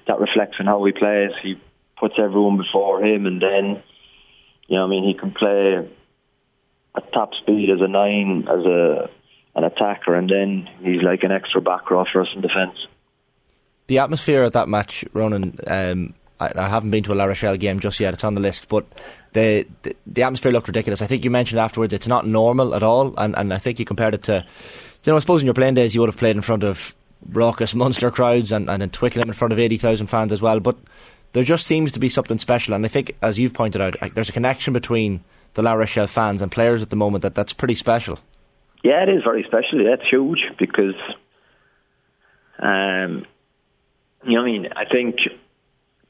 that 0.06 0.20
reflects 0.20 0.56
in 0.58 0.66
how 0.66 0.82
he 0.84 0.92
plays. 0.92 1.32
He 1.42 1.60
puts 1.98 2.14
everyone 2.18 2.56
before 2.56 3.04
him, 3.04 3.26
and 3.26 3.42
then 3.42 3.82
you 4.68 4.76
know, 4.76 4.84
I 4.84 4.88
mean, 4.88 5.04
he 5.04 5.14
can 5.14 5.32
play 5.32 5.88
at 6.96 7.12
top 7.12 7.34
speed 7.34 7.68
as 7.70 7.80
a 7.80 7.88
nine, 7.88 8.46
as 8.48 8.64
a 8.64 9.10
an 9.54 9.64
attacker, 9.64 10.14
and 10.14 10.30
then 10.30 10.68
he's 10.80 11.02
like 11.02 11.24
an 11.24 11.32
extra 11.32 11.60
back 11.60 11.90
row 11.90 12.04
for 12.10 12.22
us 12.22 12.28
in 12.34 12.40
defence 12.40 12.78
the 13.90 13.98
atmosphere 13.98 14.44
at 14.44 14.52
that 14.52 14.68
match, 14.68 15.04
Ronan. 15.14 15.58
Um, 15.66 16.14
I, 16.38 16.52
I, 16.54 16.68
haven't 16.68 16.92
been 16.92 17.02
to 17.02 17.12
a 17.12 17.14
La 17.16 17.24
Rochelle 17.24 17.56
game 17.56 17.80
just 17.80 17.98
yet. 17.98 18.14
It's 18.14 18.22
on 18.22 18.34
the 18.34 18.40
list, 18.40 18.68
but 18.68 18.86
the, 19.32 19.66
the, 19.82 19.96
the 20.06 20.22
atmosphere 20.22 20.52
looked 20.52 20.68
ridiculous. 20.68 21.02
I 21.02 21.08
think 21.08 21.24
you 21.24 21.30
mentioned 21.30 21.58
afterwards 21.58 21.92
it's 21.92 22.06
not 22.06 22.24
normal 22.24 22.76
at 22.76 22.84
all, 22.84 23.12
and 23.18 23.36
and 23.36 23.52
I 23.52 23.58
think 23.58 23.80
you 23.80 23.84
compared 23.84 24.14
it 24.14 24.22
to, 24.24 24.46
you 25.04 25.12
know, 25.12 25.16
I 25.16 25.18
suppose 25.18 25.42
in 25.42 25.46
your 25.46 25.54
playing 25.54 25.74
days 25.74 25.92
you 25.92 26.00
would 26.02 26.08
have 26.08 26.16
played 26.16 26.36
in 26.36 26.42
front 26.42 26.62
of 26.62 26.94
raucous 27.32 27.74
monster 27.82 28.12
crowds 28.12 28.52
and 28.52 28.70
and 28.70 28.80
in 28.80 28.90
Twickenham 28.90 29.28
in 29.28 29.34
front 29.34 29.52
of 29.52 29.58
eighty 29.58 29.76
thousand 29.76 30.06
fans 30.06 30.32
as 30.32 30.40
well, 30.40 30.60
but. 30.60 30.76
There 31.32 31.44
just 31.44 31.64
seems 31.64 31.92
to 31.92 32.00
be 32.00 32.08
something 32.08 32.38
special, 32.38 32.74
and 32.74 32.84
I 32.84 32.88
think, 32.88 33.14
as 33.22 33.38
you've 33.38 33.54
pointed 33.54 33.80
out, 33.80 33.94
there's 34.14 34.28
a 34.28 34.32
connection 34.32 34.72
between 34.72 35.20
the 35.54 35.62
La 35.62 35.74
Rochelle 35.74 36.08
fans 36.08 36.42
and 36.42 36.50
players 36.50 36.82
at 36.82 36.90
the 36.90 36.96
moment 36.96 37.22
that 37.22 37.36
that's 37.36 37.52
pretty 37.52 37.76
special. 37.76 38.18
Yeah, 38.82 39.04
it 39.04 39.08
is 39.08 39.22
very 39.22 39.44
special. 39.44 39.84
That's 39.84 40.02
huge 40.10 40.40
because 40.58 40.96
um, 42.58 43.26
you 44.24 44.34
know, 44.34 44.42
I 44.42 44.44
mean, 44.44 44.68
I 44.74 44.84
think 44.84 45.16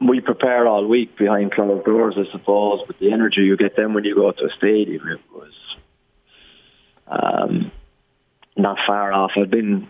we 0.00 0.21
prepare 0.21 0.67
all 0.67 0.87
week 0.87 1.17
behind 1.17 1.52
closed 1.52 1.85
doors, 1.85 2.17
I 2.17 2.31
suppose, 2.33 2.81
but 2.87 2.99
the 2.99 3.12
energy 3.12 3.43
you 3.43 3.57
get 3.57 3.76
then 3.76 3.95
when 3.95 4.05
you 4.05 4.14
go 4.14 4.33
to 4.33 4.45
a 4.45 4.50
stadium, 4.57 5.07
it 5.09 5.21
was 5.33 5.52
um, 7.07 7.71
not 8.57 8.79
far 8.87 9.12
off. 9.12 9.33
I've 9.37 9.50
been 9.50 9.88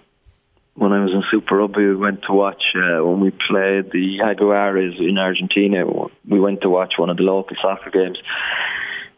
when 0.74 0.92
I 0.92 1.02
was 1.04 1.12
in 1.12 1.22
Super 1.30 1.58
Rugby. 1.58 1.86
We 1.86 1.96
went 1.96 2.22
to 2.22 2.32
watch 2.32 2.62
uh, 2.74 3.04
when 3.04 3.20
we 3.20 3.30
played 3.30 3.92
the 3.92 4.18
Jaguares 4.20 4.98
in 4.98 5.18
Argentina. 5.18 5.84
We 6.28 6.40
went 6.40 6.62
to 6.62 6.70
watch 6.70 6.94
one 6.96 7.10
of 7.10 7.16
the 7.16 7.22
local 7.22 7.56
soccer 7.60 7.90
games, 7.90 8.18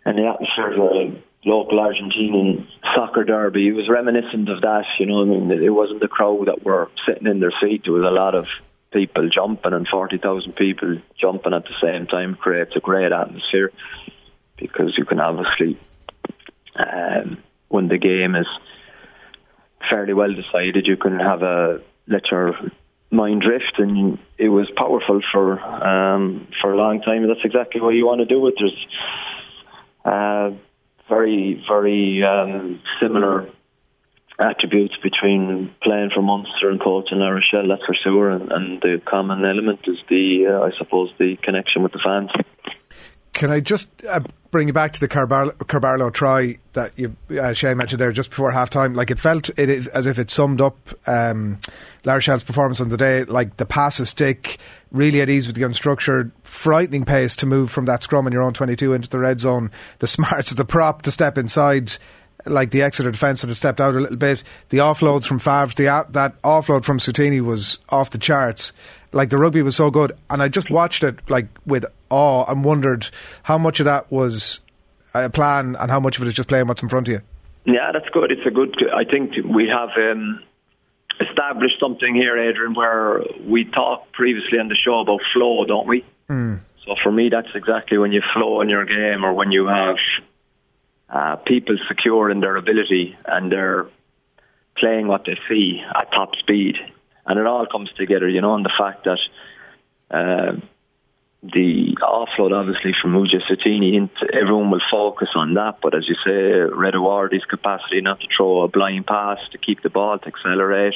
and 0.05 0.19
the 0.19 0.27
atmosphere 0.27 0.73
is 0.73 1.23
local 1.45 1.79
Argentinian 1.79 2.67
soccer 2.95 3.25
derby. 3.25 3.69
It 3.69 3.73
was 3.73 3.89
reminiscent 3.89 4.49
of 4.49 4.61
that, 4.61 4.85
you 4.99 5.07
know. 5.07 5.23
I 5.23 5.25
mean, 5.25 5.51
it 5.51 5.71
wasn't 5.71 6.01
the 6.01 6.09
crowd 6.09 6.47
that 6.47 6.65
were 6.65 6.91
sitting 7.07 7.27
in 7.27 7.41
their 7.41 7.53
seat. 7.61 7.83
There 7.85 7.95
was 7.95 8.05
a 8.05 8.11
lot 8.11 8.35
of 8.35 8.47
people 8.93 9.29
jumping, 9.29 9.73
and 9.73 9.89
forty 9.89 10.19
thousand 10.19 10.55
people 10.55 10.99
jumping 11.21 11.55
at 11.55 11.65
the 11.65 11.75
same 11.83 12.07
time 12.07 12.35
creates 12.35 12.73
a 12.77 12.81
great 12.81 13.13
atmosphere 13.13 13.73
because 14.57 14.95
you 14.97 15.05
can 15.05 15.21
obviously, 15.21 15.79
um, 16.77 17.39
when 17.69 17.89
the 17.89 17.99
game 17.99 18.35
is 18.37 18.47
fairly 19.91 20.15
well 20.15 20.33
decided, 20.33 20.87
you 20.87 20.97
can 20.97 21.19
have 21.19 21.43
a 21.43 21.81
let 22.07 22.31
your 22.31 22.55
mind 23.11 23.43
drift, 23.43 23.75
and 23.79 24.19
it 24.39 24.49
was 24.49 24.71
powerful 24.77 25.21
for 25.33 25.61
um, 25.61 26.49
for 26.61 26.73
a 26.73 26.77
long 26.77 27.01
time. 27.03 27.27
That's 27.27 27.45
exactly 27.45 27.81
what 27.81 27.95
you 27.95 28.07
want 28.07 28.21
to 28.21 28.27
do 28.27 28.47
it. 28.47 28.55
There's 28.59 28.87
uh, 30.05 30.51
very 31.09 31.63
very 31.69 32.23
um, 32.25 32.81
similar 33.01 33.49
attributes 34.39 34.95
between 35.03 35.75
playing 35.83 36.11
for 36.15 36.23
Munster 36.23 36.71
and 36.71 36.81
coaching 36.81 37.19
La 37.19 37.29
Rochelle. 37.29 37.69
That's 37.69 37.85
for 37.85 37.95
sure, 38.03 38.31
and, 38.31 38.51
and 38.51 38.81
the 38.81 39.01
common 39.05 39.45
element 39.45 39.81
is 39.85 39.99
the 40.09 40.47
uh, 40.49 40.67
I 40.67 40.71
suppose 40.79 41.11
the 41.19 41.37
connection 41.43 41.83
with 41.83 41.93
the 41.93 42.01
fans. 42.05 42.31
Can 43.33 43.51
I 43.51 43.61
just 43.61 43.89
uh, 44.05 44.21
bring 44.51 44.69
you 44.69 44.75
back 44.75 44.93
to 44.93 45.01
the 45.01 45.09
Kerr-Barlow, 45.09 45.53
Kerr-Barlow 45.53 46.11
try 46.11 46.59
that 46.75 46.93
you 46.99 47.17
uh, 47.41 47.55
Shay 47.55 47.73
mentioned 47.73 47.99
there 47.99 48.13
just 48.13 48.29
before 48.29 48.53
half 48.53 48.69
time? 48.69 48.95
Like 48.95 49.11
it 49.11 49.19
felt 49.19 49.49
it 49.57 49.71
is, 49.71 49.89
as 49.89 50.07
if 50.07 50.19
it 50.19 50.31
summed 50.31 50.61
up 50.61 50.77
um, 51.07 51.59
La 52.05 52.13
Rochelle's 52.15 52.45
performance 52.45 52.81
on 52.81 52.91
the 52.91 52.99
day. 52.99 53.25
Like 53.25 53.57
the 53.57 53.65
pass 53.65 53.99
a 54.01 54.07
stick, 54.07 54.59
really 54.91 55.23
at 55.23 55.31
ease 55.31 55.47
with 55.47 55.57
the 55.57 55.63
unstructured, 55.63 56.33
frightening 56.43 57.07
pace 57.07 57.35
to 57.37 57.47
move 57.47 57.71
from 57.71 57.87
that 57.87 58.03
scrum 58.03 58.27
in 58.27 58.35
your 58.35 58.43
own 58.43 58.53
22 58.53 58.93
into 58.93 59.09
the 59.09 59.19
red 59.19 59.41
zone. 59.41 59.71
The 60.01 60.07
smarts 60.07 60.51
of 60.51 60.59
the 60.59 60.67
prop 60.67 61.03
to 61.03 61.11
step 61.11 61.39
inside 61.39 61.95
like 62.47 62.71
the 62.71 62.83
Exeter 62.83 63.11
defence 63.11 63.41
sort 63.41 63.51
of 63.51 63.57
stepped 63.57 63.81
out 63.81 63.95
a 63.95 64.01
little 64.01 64.17
bit. 64.17 64.43
The 64.71 64.79
offloads 64.79 65.27
from 65.27 65.39
Favre, 65.39 65.73
the 65.77 66.07
that 66.11 66.41
offload 66.43 66.85
from 66.85 66.99
Seuteni 66.99 67.41
was 67.41 67.79
off 67.89 68.11
the 68.11 68.19
charts. 68.19 68.73
Like 69.13 69.31
the 69.31 69.39
rugby 69.39 69.63
was 69.63 69.77
so 69.77 69.91
good, 69.91 70.13
and 70.31 70.43
I 70.43 70.49
just 70.49 70.71
watched 70.71 71.05
it 71.05 71.19
like 71.29 71.47
with 71.67 71.85
awe 72.11 72.45
and 72.51 72.65
wondered 72.65 73.09
how 73.43 73.59
much 73.59 73.81
of 73.81 73.85
that 73.85 74.11
was 74.11 74.61
a 75.15 75.29
plan 75.31 75.77
and 75.79 75.91
how 75.91 76.01
much 76.01 76.17
of 76.17 76.25
it 76.25 76.29
is 76.29 76.35
just 76.35 76.49
playing 76.49 76.67
what's 76.67 76.83
in 76.83 76.89
front 76.89 77.09
of 77.09 77.13
you. 77.13 77.21
Yeah, 77.65 77.93
that's 77.93 78.09
good. 78.09 78.33
It's 78.33 78.47
a 78.47 78.51
good. 78.51 78.75
I 78.95 79.05
think 79.05 79.33
we 79.45 79.69
have 79.69 79.91
um, 79.97 80.43
established 81.21 81.79
something 81.79 82.15
here, 82.15 82.39
Adrian, 82.39 82.75
where 82.75 83.23
we 83.47 83.65
talked 83.65 84.13
previously 84.13 84.59
on 84.59 84.69
the 84.69 84.75
show 84.75 85.01
about 85.01 85.21
flow, 85.33 85.65
don't 85.65 85.87
we? 85.87 86.05
Mm. 86.29 86.61
So 86.85 86.95
for 87.03 87.13
me, 87.13 87.29
that's 87.31 87.55
exactly 87.55 87.99
when 87.99 88.13
you 88.13 88.23
flow 88.35 88.61
in 88.61 88.69
your 88.69 88.85
game, 88.85 89.25
or 89.25 89.33
when 89.33 89.53
you 89.53 89.67
have 89.67 89.97
uh, 91.13 91.37
people 91.37 91.77
secure 91.89 92.31
in 92.31 92.41
their 92.41 92.57
ability 92.57 93.17
and 93.27 93.53
they're 93.53 93.87
playing 94.79 95.07
what 95.07 95.25
they 95.27 95.39
see 95.49 95.83
at 95.95 96.11
top 96.11 96.35
speed. 96.37 96.77
And 97.27 97.39
it 97.39 97.47
all 97.47 97.67
comes 97.67 97.91
together, 97.93 98.29
you 98.29 98.41
know, 98.41 98.55
and 98.55 98.65
the 98.65 98.73
fact 98.77 99.05
that 99.05 99.19
uh, 100.11 100.57
the 101.43 101.97
offload, 102.01 102.53
obviously, 102.53 102.93
from 103.01 103.13
Muja 103.13 103.41
everyone 104.33 104.71
will 104.71 104.81
focus 104.91 105.29
on 105.35 105.55
that. 105.55 105.79
But 105.83 105.95
as 105.95 106.09
you 106.09 106.15
say, 106.25 106.75
Reda 106.75 106.99
Wardi's 106.99 107.45
capacity 107.45 108.01
not 108.01 108.21
to 108.21 108.27
throw 108.35 108.63
a 108.63 108.69
blind 108.69 109.07
pass, 109.07 109.39
to 109.53 109.59
keep 109.59 109.83
the 109.83 109.91
ball, 109.91 110.19
to 110.19 110.27
accelerate, 110.27 110.95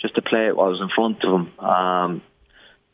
just 0.00 0.14
to 0.14 0.22
play 0.22 0.46
it 0.46 0.56
what 0.56 0.70
was 0.70 0.80
in 0.80 0.88
front 0.94 1.22
of 1.24 1.32
him. 1.32 1.58
Um, 1.58 2.22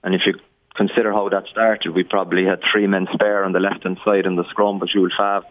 and 0.03 0.15
if 0.15 0.23
you 0.27 0.35
consider 0.77 1.13
how 1.13 1.29
that 1.29 1.45
started, 1.51 1.95
we 1.95 2.03
probably 2.03 2.45
had 2.45 2.61
three 2.73 2.87
men 2.87 3.07
spare 3.13 3.45
on 3.45 3.53
the 3.53 3.61
left 3.61 3.85
hand 3.85 3.99
side 4.05 4.27
in 4.27 4.37
the 4.37 4.49
scrum, 4.51 4.79
but 4.79 4.89
Jules 4.89 5.13
Favre 5.17 5.47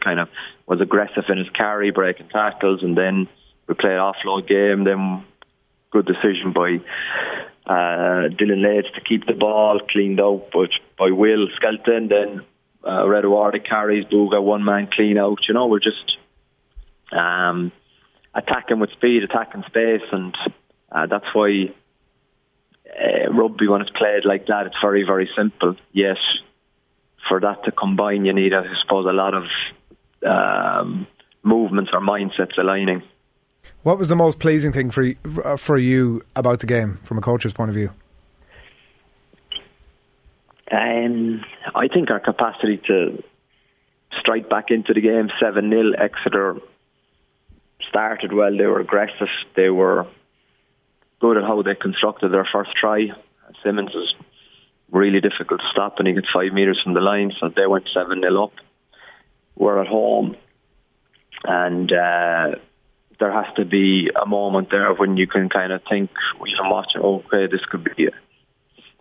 kind 0.00 0.20
of 0.20 0.28
was 0.66 0.80
aggressive 0.80 1.24
in 1.28 1.38
his 1.38 1.48
carry, 1.50 1.90
breaking 1.90 2.28
tackles, 2.28 2.82
and 2.82 2.96
then 2.96 3.28
we 3.66 3.74
played 3.74 3.92
offload 3.92 4.48
game. 4.48 4.84
Then 4.84 5.24
good 5.90 6.06
decision 6.06 6.52
by 6.52 6.80
uh, 7.66 8.28
Dillyn 8.28 8.62
Leyds 8.62 8.88
to 8.94 9.00
keep 9.00 9.26
the 9.26 9.34
ball 9.34 9.80
cleaned 9.90 10.20
out, 10.20 10.48
but 10.52 10.70
by 10.98 11.10
Will 11.10 11.48
Skelton. 11.56 12.08
Then 12.08 12.42
uh, 12.86 13.06
Reda 13.06 13.28
Wardi 13.28 13.60
carries 13.60 14.04
Bouga 14.06 14.42
one 14.42 14.64
man 14.64 14.88
clean 14.92 15.18
out. 15.18 15.38
You 15.46 15.54
know, 15.54 15.66
we're 15.66 15.78
just 15.80 16.16
um, 17.12 17.70
attacking 18.34 18.80
with 18.80 18.90
speed, 18.92 19.22
attacking 19.22 19.64
space, 19.66 20.02
and 20.10 20.36
uh, 20.90 21.06
that's 21.06 21.26
why. 21.32 21.72
Uh, 22.92 23.32
rugby, 23.32 23.66
when 23.66 23.80
it's 23.80 23.90
played 23.90 24.26
like 24.26 24.46
that, 24.48 24.66
it's 24.66 24.76
very, 24.82 25.02
very 25.02 25.30
simple. 25.34 25.76
Yes, 25.92 26.18
for 27.28 27.40
that 27.40 27.64
to 27.64 27.72
combine, 27.72 28.24
you 28.24 28.32
need, 28.32 28.52
I 28.52 28.62
suppose, 28.82 29.06
a 29.06 29.12
lot 29.12 29.34
of 29.34 29.44
um, 30.26 31.06
movements 31.42 31.90
or 31.92 32.00
mindsets 32.00 32.58
aligning. 32.58 33.02
What 33.82 33.98
was 33.98 34.08
the 34.08 34.16
most 34.16 34.38
pleasing 34.38 34.72
thing 34.72 34.90
for 34.90 35.02
you, 35.02 35.16
uh, 35.44 35.56
for 35.56 35.76
you 35.76 36.22
about 36.36 36.60
the 36.60 36.66
game 36.66 36.98
from 37.02 37.18
a 37.18 37.20
coach's 37.20 37.52
point 37.52 37.68
of 37.68 37.74
view? 37.74 37.90
Um, 40.70 41.44
I 41.74 41.88
think 41.88 42.10
our 42.10 42.20
capacity 42.20 42.80
to 42.86 43.22
strike 44.20 44.48
back 44.48 44.66
into 44.70 44.94
the 44.94 45.00
game 45.00 45.28
7 45.40 45.68
0. 45.68 45.92
Exeter 45.98 46.56
started 47.88 48.32
well, 48.32 48.56
they 48.56 48.66
were 48.66 48.80
aggressive, 48.80 49.28
they 49.54 49.68
were 49.68 50.06
good 51.20 51.36
at 51.36 51.44
how 51.44 51.62
they 51.62 51.74
constructed 51.74 52.32
their 52.32 52.48
first 52.52 52.70
try. 52.78 53.08
Simmonds 53.62 53.92
was 53.94 54.14
really 54.92 55.20
difficult 55.20 55.60
to 55.60 55.66
stop, 55.72 55.98
and 55.98 56.06
he 56.06 56.14
gets 56.14 56.28
five 56.32 56.52
metres 56.52 56.80
from 56.84 56.94
the 56.94 57.00
line, 57.00 57.32
so 57.40 57.48
they 57.48 57.66
went 57.66 57.88
7 57.92 58.20
0 58.20 58.44
up. 58.44 58.52
We're 59.56 59.80
at 59.80 59.88
home, 59.88 60.36
and 61.44 61.90
uh, 61.90 62.58
there 63.18 63.32
has 63.32 63.52
to 63.56 63.64
be 63.64 64.10
a 64.20 64.26
moment 64.26 64.68
there 64.70 64.92
when 64.94 65.16
you 65.16 65.26
can 65.26 65.48
kind 65.48 65.72
of 65.72 65.80
think, 65.88 66.10
you 66.44 66.56
can 66.56 66.70
watch, 66.70 66.92
okay, 66.96 67.46
this 67.50 67.64
could 67.70 67.84
be 67.96 68.08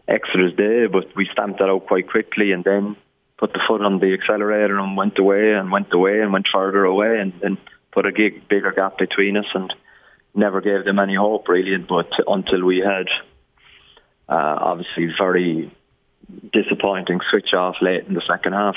Exeter's 0.07 0.55
day, 0.55 0.87
but 0.87 1.15
we 1.15 1.27
stamped 1.31 1.59
that 1.59 1.69
out 1.69 1.87
quite 1.87 2.09
quickly 2.09 2.51
and 2.51 2.63
then 2.63 2.95
put 3.37 3.53
the 3.53 3.59
foot 3.67 3.81
on 3.81 3.99
the 3.99 4.13
accelerator 4.13 4.77
and 4.77 4.97
went 4.97 5.17
away 5.17 5.53
and 5.53 5.71
went 5.71 5.91
away 5.93 6.21
and 6.21 6.31
went 6.31 6.45
further 6.53 6.83
away 6.83 7.19
and 7.19 7.33
then 7.41 7.57
put 7.91 8.05
a 8.05 8.11
gig, 8.11 8.47
bigger 8.47 8.71
gap 8.71 8.97
between 8.97 9.37
us 9.37 9.45
and 9.53 9.73
never 10.35 10.61
gave 10.61 10.85
them 10.85 10.99
any 10.99 11.15
hope 11.15 11.47
really. 11.47 11.77
But 11.77 12.09
until 12.27 12.63
we 12.63 12.79
had 12.79 13.07
uh, 14.29 14.57
obviously 14.61 15.07
very 15.17 15.71
disappointing 16.53 17.19
switch 17.29 17.53
off 17.53 17.75
late 17.81 18.05
in 18.07 18.13
the 18.13 18.21
second 18.27 18.53
half. 18.53 18.75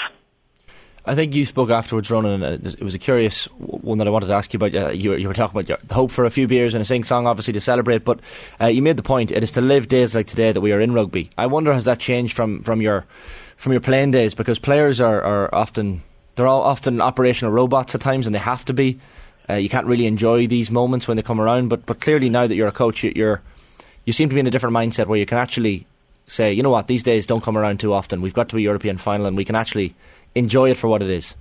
I 1.06 1.14
think 1.14 1.34
you 1.34 1.44
spoke 1.44 1.68
afterwards, 1.68 2.10
Ronan, 2.10 2.42
it 2.42 2.82
was 2.82 2.94
a 2.94 2.98
curious 2.98 3.44
one 3.58 3.98
that 3.98 4.08
I 4.08 4.10
wanted 4.10 4.28
to 4.28 4.34
ask 4.34 4.54
you 4.54 4.56
about. 4.56 4.74
Uh, 4.74 4.90
you, 4.90 5.10
were, 5.10 5.18
you, 5.18 5.28
were, 5.28 5.34
talking 5.34 5.54
about 5.54 5.68
your 5.68 5.78
hope 5.90 6.10
for 6.10 6.24
a 6.24 6.30
few 6.30 6.48
beers 6.48 6.72
and 6.72 6.80
a 6.80 6.84
sing 6.84 7.04
song, 7.04 7.26
obviously, 7.26 7.52
to 7.52 7.60
celebrate, 7.60 8.06
but 8.06 8.20
uh, 8.58 8.66
you 8.66 8.80
made 8.80 8.96
the 8.96 9.02
point 9.02 9.30
it 9.30 9.42
is 9.42 9.52
to 9.52 9.60
live 9.60 9.88
days 9.88 10.14
like 10.14 10.26
today 10.26 10.50
that 10.50 10.62
we 10.62 10.72
are 10.72 10.80
in 10.80 10.94
rugby. 10.94 11.28
I 11.36 11.44
wonder, 11.46 11.74
has 11.74 11.84
that 11.84 11.98
changed 11.98 12.34
from, 12.34 12.62
from, 12.62 12.80
your, 12.80 13.04
from 13.58 13.72
your 13.72 13.82
playing 13.82 14.12
days? 14.12 14.34
Because 14.34 14.58
players 14.58 15.00
are, 15.00 15.20
are 15.22 15.54
often. 15.54 16.02
They're 16.36 16.46
all 16.46 16.62
often 16.62 17.02
operational 17.02 17.52
robots 17.52 17.94
at 17.94 18.00
times, 18.00 18.26
and 18.26 18.34
they 18.34 18.40
have 18.40 18.64
to 18.64 18.72
be. 18.72 18.98
Uh, 19.48 19.54
you 19.54 19.68
can't 19.68 19.86
really 19.86 20.06
enjoy 20.06 20.46
these 20.46 20.70
moments 20.70 21.06
when 21.06 21.18
they 21.18 21.22
come 21.22 21.40
around. 21.40 21.68
But 21.68 21.86
but 21.86 22.00
clearly 22.00 22.28
now 22.28 22.46
that 22.46 22.56
you're 22.56 22.66
a 22.66 22.72
coach, 22.72 23.04
you're 23.04 23.42
you 24.04 24.12
seem 24.12 24.30
to 24.30 24.34
be 24.34 24.40
in 24.40 24.46
a 24.46 24.50
different 24.50 24.74
mindset 24.74 25.06
where 25.06 25.18
you 25.18 25.26
can 25.26 25.38
actually 25.38 25.86
say, 26.26 26.52
you 26.52 26.62
know 26.62 26.70
what, 26.70 26.86
these 26.86 27.02
days 27.02 27.26
don't 27.26 27.42
come 27.42 27.56
around 27.56 27.80
too 27.80 27.92
often. 27.92 28.22
We've 28.22 28.34
got 28.34 28.48
to 28.50 28.56
a 28.56 28.60
European 28.60 28.96
final 28.96 29.26
and 29.26 29.36
we 29.36 29.44
can 29.44 29.56
actually 29.56 29.94
enjoy 30.34 30.70
it 30.70 30.78
for 30.78 30.88
what 30.88 31.02
it 31.02 31.10
is. 31.10 31.36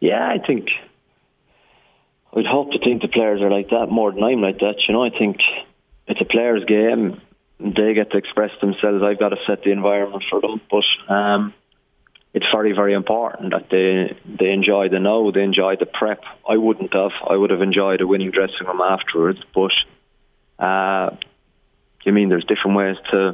Yeah, 0.00 0.26
I 0.26 0.44
think 0.44 0.68
I'd 2.34 2.46
hope 2.46 2.72
to 2.72 2.78
think 2.78 3.02
the 3.02 3.08
players 3.08 3.40
are 3.42 3.50
like 3.50 3.70
that 3.70 3.88
more 3.90 4.12
than 4.12 4.22
I'm 4.22 4.40
like 4.40 4.58
that. 4.58 4.76
You 4.86 4.94
know, 4.94 5.04
I 5.04 5.10
think 5.10 5.38
it's 6.06 6.20
a 6.20 6.24
players' 6.24 6.64
game. 6.64 7.20
They 7.58 7.94
get 7.94 8.12
to 8.12 8.16
express 8.16 8.50
themselves. 8.60 9.02
I've 9.02 9.18
got 9.18 9.30
to 9.30 9.36
set 9.46 9.62
the 9.62 9.72
environment 9.72 10.24
for 10.30 10.40
them. 10.40 10.60
But 10.70 11.12
um, 11.12 11.52
it's 12.32 12.46
very, 12.54 12.72
very 12.72 12.94
important 12.94 13.52
that 13.52 13.68
they 13.70 14.16
they 14.24 14.50
enjoy 14.52 14.88
the 14.88 15.00
know, 15.00 15.32
they 15.32 15.42
enjoy 15.42 15.76
the 15.76 15.86
prep. 15.86 16.22
I 16.48 16.56
wouldn't 16.56 16.94
have. 16.94 17.10
I 17.28 17.36
would 17.36 17.50
have 17.50 17.62
enjoyed 17.62 18.00
a 18.00 18.06
winning 18.06 18.30
dressing 18.30 18.66
room 18.66 18.80
afterwards. 18.80 19.40
But 19.52 19.72
uh, 20.64 21.16
you 22.04 22.12
mean 22.12 22.28
there's 22.28 22.44
different 22.44 22.76
ways 22.76 22.96
to 23.10 23.32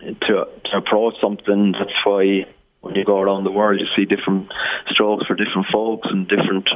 to 0.00 0.44
to 0.64 0.76
approach 0.76 1.14
something. 1.20 1.72
That's 1.72 1.92
why 2.04 2.46
when 2.80 2.94
you 2.94 3.04
go 3.04 3.20
around 3.20 3.44
the 3.44 3.50
world, 3.50 3.80
you 3.80 3.86
see 3.96 4.04
different 4.04 4.50
strokes 4.88 5.26
for 5.26 5.34
different 5.34 5.66
folks 5.72 6.08
and 6.10 6.28
different 6.28 6.68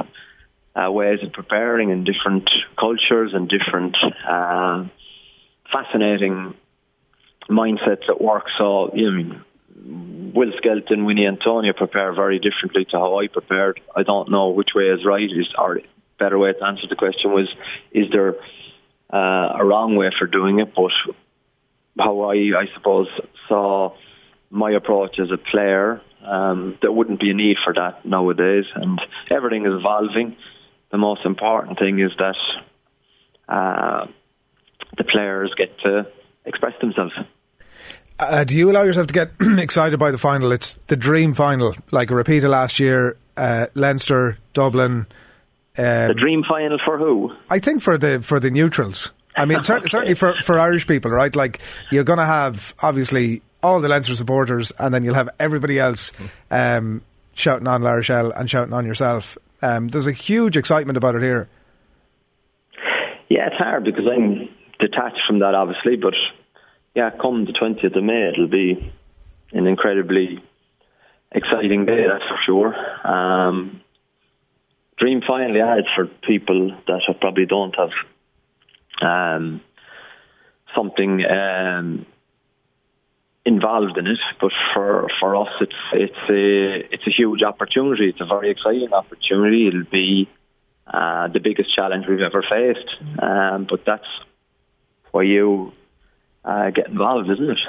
uh, 0.75 0.91
ways 0.91 1.19
of 1.23 1.33
preparing 1.33 1.91
and 1.91 2.05
different 2.05 2.49
cultures 2.79 3.31
and 3.33 3.49
different 3.49 3.95
uh, 4.27 4.85
fascinating 5.71 6.53
mindsets 7.49 8.09
at 8.09 8.21
work. 8.21 8.45
So, 8.57 8.91
you 8.93 9.11
know, 9.11 9.41
Will 10.33 10.51
Skelton, 10.57 11.05
Uini 11.05 11.29
Atonio 11.31 11.75
prepare 11.75 12.13
very 12.13 12.39
differently 12.39 12.85
to 12.85 12.97
how 12.97 13.19
I 13.19 13.27
prepared. 13.27 13.79
I 13.95 14.03
don't 14.03 14.29
know 14.29 14.49
which 14.49 14.69
way 14.75 14.85
is 14.85 15.05
right. 15.05 15.23
Is 15.23 15.47
or 15.57 15.79
better 16.19 16.37
way 16.37 16.53
to 16.53 16.65
answer 16.65 16.87
the 16.89 16.95
question 16.95 17.31
was: 17.31 17.47
Is 17.91 18.05
there 18.11 18.35
uh, 19.13 19.59
a 19.59 19.65
wrong 19.65 19.95
way 19.95 20.09
for 20.17 20.27
doing 20.27 20.59
it? 20.59 20.73
But 20.75 20.91
how 21.97 22.21
I, 22.21 22.33
I 22.33 22.65
suppose, 22.75 23.07
saw 23.47 23.95
my 24.49 24.71
approach 24.71 25.19
as 25.19 25.29
a 25.31 25.37
player 25.37 26.01
Um, 26.23 26.77
there 26.81 26.91
wouldn't 26.91 27.19
be 27.19 27.29
a 27.29 27.33
need 27.35 27.57
for 27.63 27.73
that 27.73 28.03
nowadays, 28.05 28.65
and 28.73 28.99
everything 29.29 29.65
is 29.65 29.73
evolving. 29.73 30.35
The 30.91 30.97
most 30.97 31.21
important 31.23 31.77
thing 31.77 31.99
is 31.99 32.11
that 32.17 32.35
uh, 33.47 34.07
the 34.97 35.03
players 35.03 35.53
get 35.55 35.77
to 35.79 36.07
express 36.45 36.73
themselves. 36.81 37.13
Uh, 38.17 38.43
do 38.43 38.57
you 38.57 38.71
allow 38.71 38.83
yourself 38.83 39.07
to 39.07 39.13
get 39.13 39.31
excited 39.59 39.99
by 39.99 40.09
the 40.09 40.17
final? 40.17 40.51
It's 40.51 40.75
the 40.87 40.95
dream 40.95 41.33
final, 41.33 41.75
like 41.91 42.09
a 42.09 42.15
repeat 42.15 42.43
of 42.43 42.49
last 42.49 42.79
year, 42.79 43.17
uh, 43.37 43.67
Leinster, 43.75 44.37
Dublin. 44.53 45.05
Um, 45.77 46.07
the 46.07 46.15
dream 46.17 46.43
final 46.47 46.79
for 46.83 46.97
who? 46.97 47.33
I 47.49 47.59
think 47.59 47.81
for 47.81 47.97
the 47.97 48.21
for 48.21 48.39
the 48.39 48.49
neutrals. 48.49 49.11
I 49.37 49.45
mean, 49.45 49.57
okay. 49.69 49.87
certainly 49.87 50.13
for, 50.13 50.35
for 50.43 50.59
Irish 50.59 50.87
people, 50.87 51.11
right? 51.11 51.35
Like 51.35 51.59
you're 51.91 52.03
going 52.03 52.19
to 52.19 52.25
have 52.25 52.73
obviously 52.79 53.41
all 53.61 53.81
the 53.81 53.89
Leinster 53.89 54.15
supporters, 54.15 54.71
and 54.77 54.93
then 54.93 55.03
you'll 55.03 55.15
have 55.15 55.29
everybody 55.39 55.79
else 55.79 56.11
um, 56.51 57.01
shouting 57.33 57.67
on 57.67 57.81
La 57.81 57.91
Rochelle 57.91 58.31
and 58.31 58.49
shouting 58.49 58.73
on 58.73 58.85
yourself. 58.85 59.37
Um, 59.61 59.87
there's 59.87 60.07
a 60.07 60.11
huge 60.11 60.55
excitement 60.55 60.97
about 60.97 61.15
it 61.15 61.23
here. 61.23 61.49
Yeah, 63.27 63.47
it's 63.47 63.57
hard 63.57 63.83
because 63.83 64.05
I'm 64.05 64.49
detached 64.79 65.21
from 65.27 65.39
that, 65.39 65.55
obviously, 65.55 65.95
but 65.95 66.13
yeah, 66.95 67.09
come 67.19 67.45
the 67.45 67.53
20th 67.53 67.97
of 67.97 68.03
May, 68.03 68.29
it'll 68.33 68.47
be 68.47 68.93
an 69.51 69.65
incredibly 69.65 70.43
exciting 71.31 71.85
day, 71.85 72.05
that's 72.07 72.23
for 72.23 72.37
sure. 72.45 73.07
Um, 73.07 73.81
dream 74.97 75.21
finally 75.27 75.59
it's 75.59 75.87
for 75.95 76.05
people 76.27 76.71
that 76.87 77.01
probably 77.19 77.45
don't 77.45 77.75
have 77.75 77.89
um, 79.01 79.61
something 80.75 81.23
um, 81.25 82.05
involved 83.45 83.97
in 83.97 84.07
it. 84.07 84.19
But 84.41 84.51
for 84.73 85.07
for 85.19 85.35
us, 85.35 85.53
it's 85.61 85.75
it's 85.93 86.29
a 86.29 86.93
it's 86.93 87.07
a 87.07 87.11
huge 87.11 87.43
opportunity. 87.43 88.09
It's 88.09 88.21
a 88.21 88.25
very 88.25 88.51
exciting 88.51 88.93
opportunity. 88.93 89.67
It'll 89.67 89.83
be 89.83 90.29
uh, 90.87 91.27
the 91.29 91.39
biggest 91.39 91.73
challenge 91.75 92.05
we've 92.07 92.21
ever 92.21 92.43
faced. 92.43 93.21
Um, 93.21 93.67
but 93.69 93.85
that's 93.85 94.07
why 95.11 95.23
you 95.23 95.73
uh, 96.43 96.69
get 96.71 96.87
involved, 96.87 97.29
isn't 97.29 97.49
it? 97.49 97.59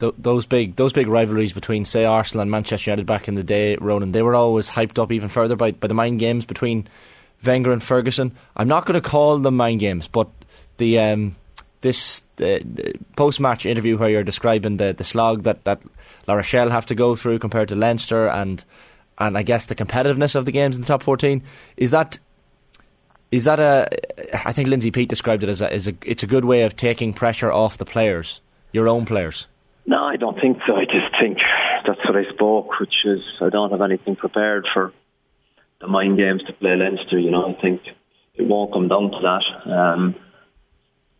Th- 0.00 0.14
those 0.18 0.46
big 0.46 0.76
those 0.76 0.92
big 0.92 1.08
rivalries 1.08 1.52
between 1.52 1.84
say 1.84 2.04
Arsenal 2.04 2.42
and 2.42 2.50
Manchester 2.50 2.90
United 2.90 3.06
back 3.06 3.28
in 3.28 3.34
the 3.34 3.44
day, 3.44 3.76
Ronan, 3.76 4.12
they 4.12 4.22
were 4.22 4.34
always 4.34 4.70
hyped 4.70 4.98
up 4.98 5.12
even 5.12 5.28
further 5.28 5.56
by, 5.56 5.72
by 5.72 5.88
the 5.88 5.94
mind 5.94 6.18
games 6.18 6.44
between 6.46 6.86
Wenger 7.44 7.72
and 7.72 7.82
Ferguson. 7.82 8.32
I'm 8.56 8.68
not 8.68 8.86
going 8.86 9.00
to 9.00 9.08
call 9.08 9.38
them 9.38 9.56
mind 9.56 9.80
games, 9.80 10.08
but 10.08 10.28
the 10.80 10.98
um, 10.98 11.36
this 11.82 12.22
uh, 12.42 12.58
post 13.16 13.38
match 13.40 13.64
interview 13.64 13.96
where 13.96 14.10
you're 14.10 14.24
describing 14.24 14.78
the, 14.78 14.92
the 14.92 15.04
slog 15.04 15.44
that, 15.44 15.64
that 15.64 15.80
La 16.26 16.34
Rochelle 16.34 16.70
have 16.70 16.86
to 16.86 16.94
go 16.94 17.14
through 17.14 17.38
compared 17.38 17.68
to 17.68 17.76
Leinster 17.76 18.26
and 18.28 18.64
and 19.18 19.36
I 19.36 19.42
guess 19.42 19.66
the 19.66 19.74
competitiveness 19.74 20.34
of 20.34 20.46
the 20.46 20.52
games 20.52 20.76
in 20.76 20.82
the 20.82 20.88
top 20.88 21.02
14 21.02 21.42
is 21.76 21.90
that 21.90 22.18
is 23.30 23.44
that 23.44 23.60
a 23.60 23.88
I 24.46 24.52
think 24.52 24.68
Lindsay 24.68 24.90
Peat 24.90 25.08
described 25.08 25.42
it 25.44 25.48
as 25.48 25.60
a, 25.60 25.72
as 25.72 25.86
a 25.86 25.94
it's 26.04 26.22
a 26.22 26.26
good 26.26 26.44
way 26.44 26.62
of 26.62 26.76
taking 26.76 27.12
pressure 27.12 27.52
off 27.52 27.78
the 27.78 27.84
players 27.84 28.40
your 28.72 28.88
own 28.88 29.04
players. 29.04 29.46
No 29.86 30.02
I 30.02 30.16
don't 30.16 30.40
think 30.40 30.58
so. 30.66 30.74
I 30.74 30.84
just 30.84 31.14
think 31.20 31.38
that's 31.86 32.00
what 32.04 32.16
I 32.16 32.24
spoke 32.32 32.80
which 32.80 32.94
is 33.04 33.20
I 33.40 33.48
don't 33.50 33.70
have 33.70 33.82
anything 33.82 34.16
prepared 34.16 34.66
for 34.72 34.92
the 35.80 35.88
mind 35.88 36.18
games 36.18 36.42
to 36.46 36.52
play 36.54 36.76
Leinster 36.76 37.18
you 37.18 37.30
know. 37.30 37.54
I 37.54 37.60
think 37.60 37.82
it 38.34 38.46
won't 38.46 38.72
come 38.72 38.88
down 38.88 39.10
to 39.10 39.20
that. 39.22 39.70
Um, 39.70 40.14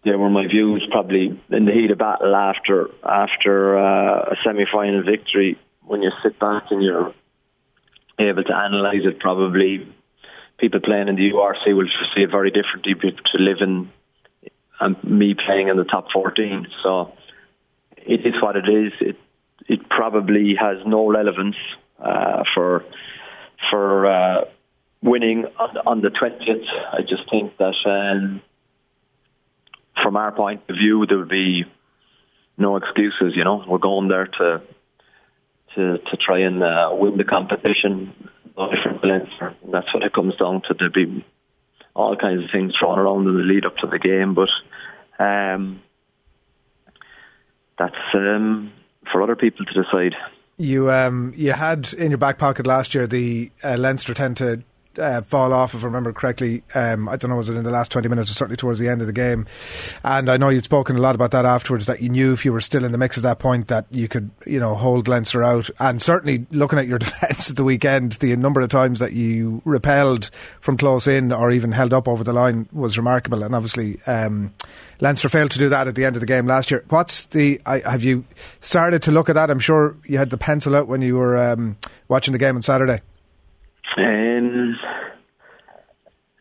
there 0.05 0.19
were 0.19 0.31
my 0.31 0.47
views 0.47 0.87
probably 0.91 1.39
in 1.51 1.65
the 1.67 1.73
heat 1.73 1.91
of 1.91 1.99
battle 1.99 2.35
after 2.35 2.89
after 3.05 3.79
uh, 3.79 4.33
a 4.33 4.37
semi-final 4.45 5.03
victory. 5.03 5.59
When 5.83 6.03
you 6.03 6.11
sit 6.23 6.39
back 6.39 6.65
and 6.71 6.83
you're 6.83 7.13
able 8.19 8.45
to 8.45 8.53
analyse 8.53 9.05
it, 9.05 9.19
probably 9.21 9.87
people 10.59 10.81
playing 10.81 11.09
in 11.09 11.17
the 11.17 11.31
URC 11.31 11.75
will 11.77 11.89
see 12.15 12.23
it 12.23 12.31
very 12.31 12.51
differently 12.51 12.95
to 12.95 13.39
living 13.39 13.91
and 14.79 15.05
me 15.05 15.35
playing 15.35 15.69
in 15.69 15.77
the 15.77 15.85
top 15.85 16.07
14. 16.13 16.67
So 16.83 17.13
it 17.97 18.25
is 18.25 18.35
what 18.41 18.57
it 18.57 18.69
is. 18.69 18.93
It 19.01 19.17
it 19.69 19.89
probably 19.91 20.55
has 20.59 20.79
no 20.87 21.11
relevance 21.11 21.57
uh, 21.99 22.45
for 22.55 22.85
for 23.71 24.07
uh, 24.07 24.45
winning 25.03 25.45
on, 25.59 25.77
on 25.87 26.01
the 26.01 26.09
20th. 26.09 26.65
I 26.93 27.03
just 27.03 27.29
think 27.31 27.59
that. 27.59 27.75
Um, 27.85 28.41
from 30.03 30.17
our 30.17 30.33
point 30.33 30.63
of 30.69 30.77
view, 30.77 31.05
there 31.07 31.19
would 31.19 31.29
be 31.29 31.65
no 32.57 32.77
excuses. 32.77 33.33
You 33.35 33.45
know, 33.45 33.65
we're 33.67 33.79
going 33.79 34.09
there 34.09 34.27
to 34.27 34.63
to 35.75 35.99
to 35.99 36.17
try 36.17 36.41
and 36.41 36.63
uh, 36.63 36.91
win 36.93 37.17
the 37.17 37.25
competition. 37.25 38.13
That's 38.57 39.95
what 39.95 40.03
it 40.03 40.13
comes 40.13 40.37
down 40.37 40.63
to. 40.69 40.75
There'd 40.79 40.93
be 40.93 41.25
all 41.95 42.17
kinds 42.17 42.45
of 42.45 42.51
things 42.53 42.73
thrown 42.79 42.99
around 42.99 43.27
in 43.27 43.37
the 43.37 43.43
lead 43.43 43.65
up 43.65 43.77
to 43.79 43.87
the 43.87 43.99
game, 43.99 44.35
but 44.35 44.49
um, 45.23 45.81
that's 47.79 47.95
um, 48.15 48.73
for 49.11 49.23
other 49.23 49.37
people 49.37 49.65
to 49.65 49.83
decide. 49.83 50.15
You 50.57 50.91
um, 50.91 51.33
you 51.37 51.53
had 51.53 51.93
in 51.95 52.11
your 52.11 52.19
back 52.19 52.39
pocket 52.39 52.67
last 52.67 52.95
year 52.95 53.07
the 53.07 53.51
uh, 53.65 53.77
Leinster 53.79 54.13
tend 54.13 54.37
to 54.39 54.63
uh, 54.99 55.23
fall 55.23 55.53
off, 55.53 55.75
if 55.75 55.83
I 55.83 55.87
remember 55.87 56.13
correctly. 56.13 56.63
Um, 56.75 57.09
I 57.09 57.17
don't 57.17 57.31
know, 57.31 57.37
was 57.37 57.49
it 57.49 57.57
in 57.57 57.65
the 57.65 57.71
last 57.71 57.93
20 57.93 58.09
minutes 58.09 58.31
or 58.31 58.35
certainly 58.35 58.57
towards 58.57 58.79
the 58.79 58.89
end 58.89 59.01
of 59.01 59.07
the 59.07 59.13
game? 59.13 59.47
And 60.05 60.31
I 60.31 60.37
know 60.37 60.49
you'd 60.49 60.65
spoken 60.65 60.97
a 60.97 61.01
lot 61.01 61.15
about 61.15 61.31
that 61.31 61.45
afterwards, 61.45 61.87
that 61.87 62.03
you 62.03 62.09
knew 62.09 62.33
if 62.33 62.45
you 62.45 62.53
were 62.53 62.61
still 62.61 62.85
in 62.85 62.93
the 62.93 62.99
mix 62.99 63.17
at 63.17 63.23
that 63.23 63.39
point 63.39 63.69
that 63.69 63.87
you 63.91 64.09
could, 64.09 64.31
you 64.47 64.59
know, 64.59 64.75
hold 64.75 65.09
Leinster 65.09 65.43
out. 65.43 65.71
And 65.79 66.03
certainly 66.03 66.47
looking 66.51 66.79
at 66.79 66.87
your 66.87 66.99
defence 67.01 67.51
at 67.51 67.57
the 67.57 67.65
weekend, 67.65 68.13
the 68.15 68.35
number 68.37 68.61
of 68.61 68.69
times 68.69 68.99
that 69.01 69.13
you 69.13 69.63
repelled 69.65 70.31
from 70.61 70.77
close 70.77 71.07
in 71.07 71.33
or 71.33 71.51
even 71.51 71.73
held 71.73 71.93
up 71.93 72.09
over 72.09 72.25
the 72.25 72.33
line 72.33 72.69
was 72.73 72.97
remarkable. 72.97 73.43
And 73.43 73.55
obviously, 73.55 73.99
um, 74.07 74.53
Leinster 75.01 75.29
failed 75.29 75.51
to 75.53 75.59
do 75.59 75.69
that 75.71 75.89
at 75.89 75.95
the 75.95 76.05
end 76.05 76.17
of 76.17 76.21
the 76.21 76.27
game 76.27 76.47
last 76.47 76.71
year. 76.71 76.85
What's 76.89 77.27
the, 77.27 77.61
I, 77.65 77.79
have 77.81 78.03
you 78.03 78.25
started 78.61 79.03
to 79.03 79.13
look 79.13 79.29
at 79.29 79.35
that? 79.35 79.51
I'm 79.51 79.61
sure 79.61 79.97
you 80.05 80.19
had 80.19 80.31
the 80.31 80.39
pencil 80.39 80.77
out 80.77 80.89
when 80.89 81.01
you 81.03 81.17
were 81.17 81.39
um, 81.39 81.77
watching 82.09 82.33
the 82.33 82.39
game 82.39 82.57
on 82.57 82.63
Saturday. 82.63 83.01
Um, 83.97 84.77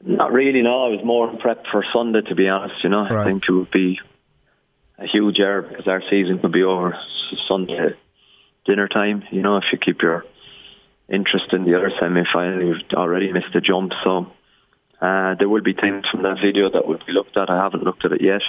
not 0.02 0.32
really. 0.32 0.62
No, 0.62 0.86
I 0.86 0.90
was 0.90 1.02
more 1.04 1.36
prep 1.38 1.66
for 1.72 1.84
Sunday. 1.94 2.22
To 2.22 2.36
be 2.36 2.48
honest, 2.48 2.76
you 2.84 2.90
know, 2.90 3.04
right. 3.04 3.14
I 3.14 3.26
think 3.26 3.44
it 3.48 3.52
would 3.52 3.72
be 3.72 4.00
a 4.98 5.08
huge 5.08 5.40
error 5.40 5.62
because 5.62 5.88
our 5.88 6.02
season 6.10 6.40
could 6.40 6.52
be 6.52 6.64
over 6.64 6.98
Sunday 7.48 7.96
dinner 8.66 8.88
time. 8.88 9.24
You 9.32 9.42
know, 9.42 9.58
if 9.58 9.64
you 9.72 9.78
keep 9.78 10.02
your 10.02 10.24
interest 11.10 11.46
in 11.52 11.66
the 11.66 11.76
other 11.76 11.92
semi-final, 12.00 12.64
you've 12.64 12.94
already 12.94 13.32
missed 13.32 13.54
the 13.54 13.62
jump. 13.62 13.92
So 14.04 14.28
uh, 15.02 15.36
there 15.36 15.50
will 15.50 15.64
be 15.64 15.74
things 15.74 16.06
from 16.12 16.24
that 16.24 16.38
video 16.44 16.70
that 16.70 16.88
would 16.88 17.04
be 17.06 17.14
looked 17.14 17.36
at. 17.38 17.50
I 17.50 17.64
haven't 17.64 17.84
looked 17.84 18.06
at 18.06 18.12
it 18.12 18.22
yet. 18.22 18.42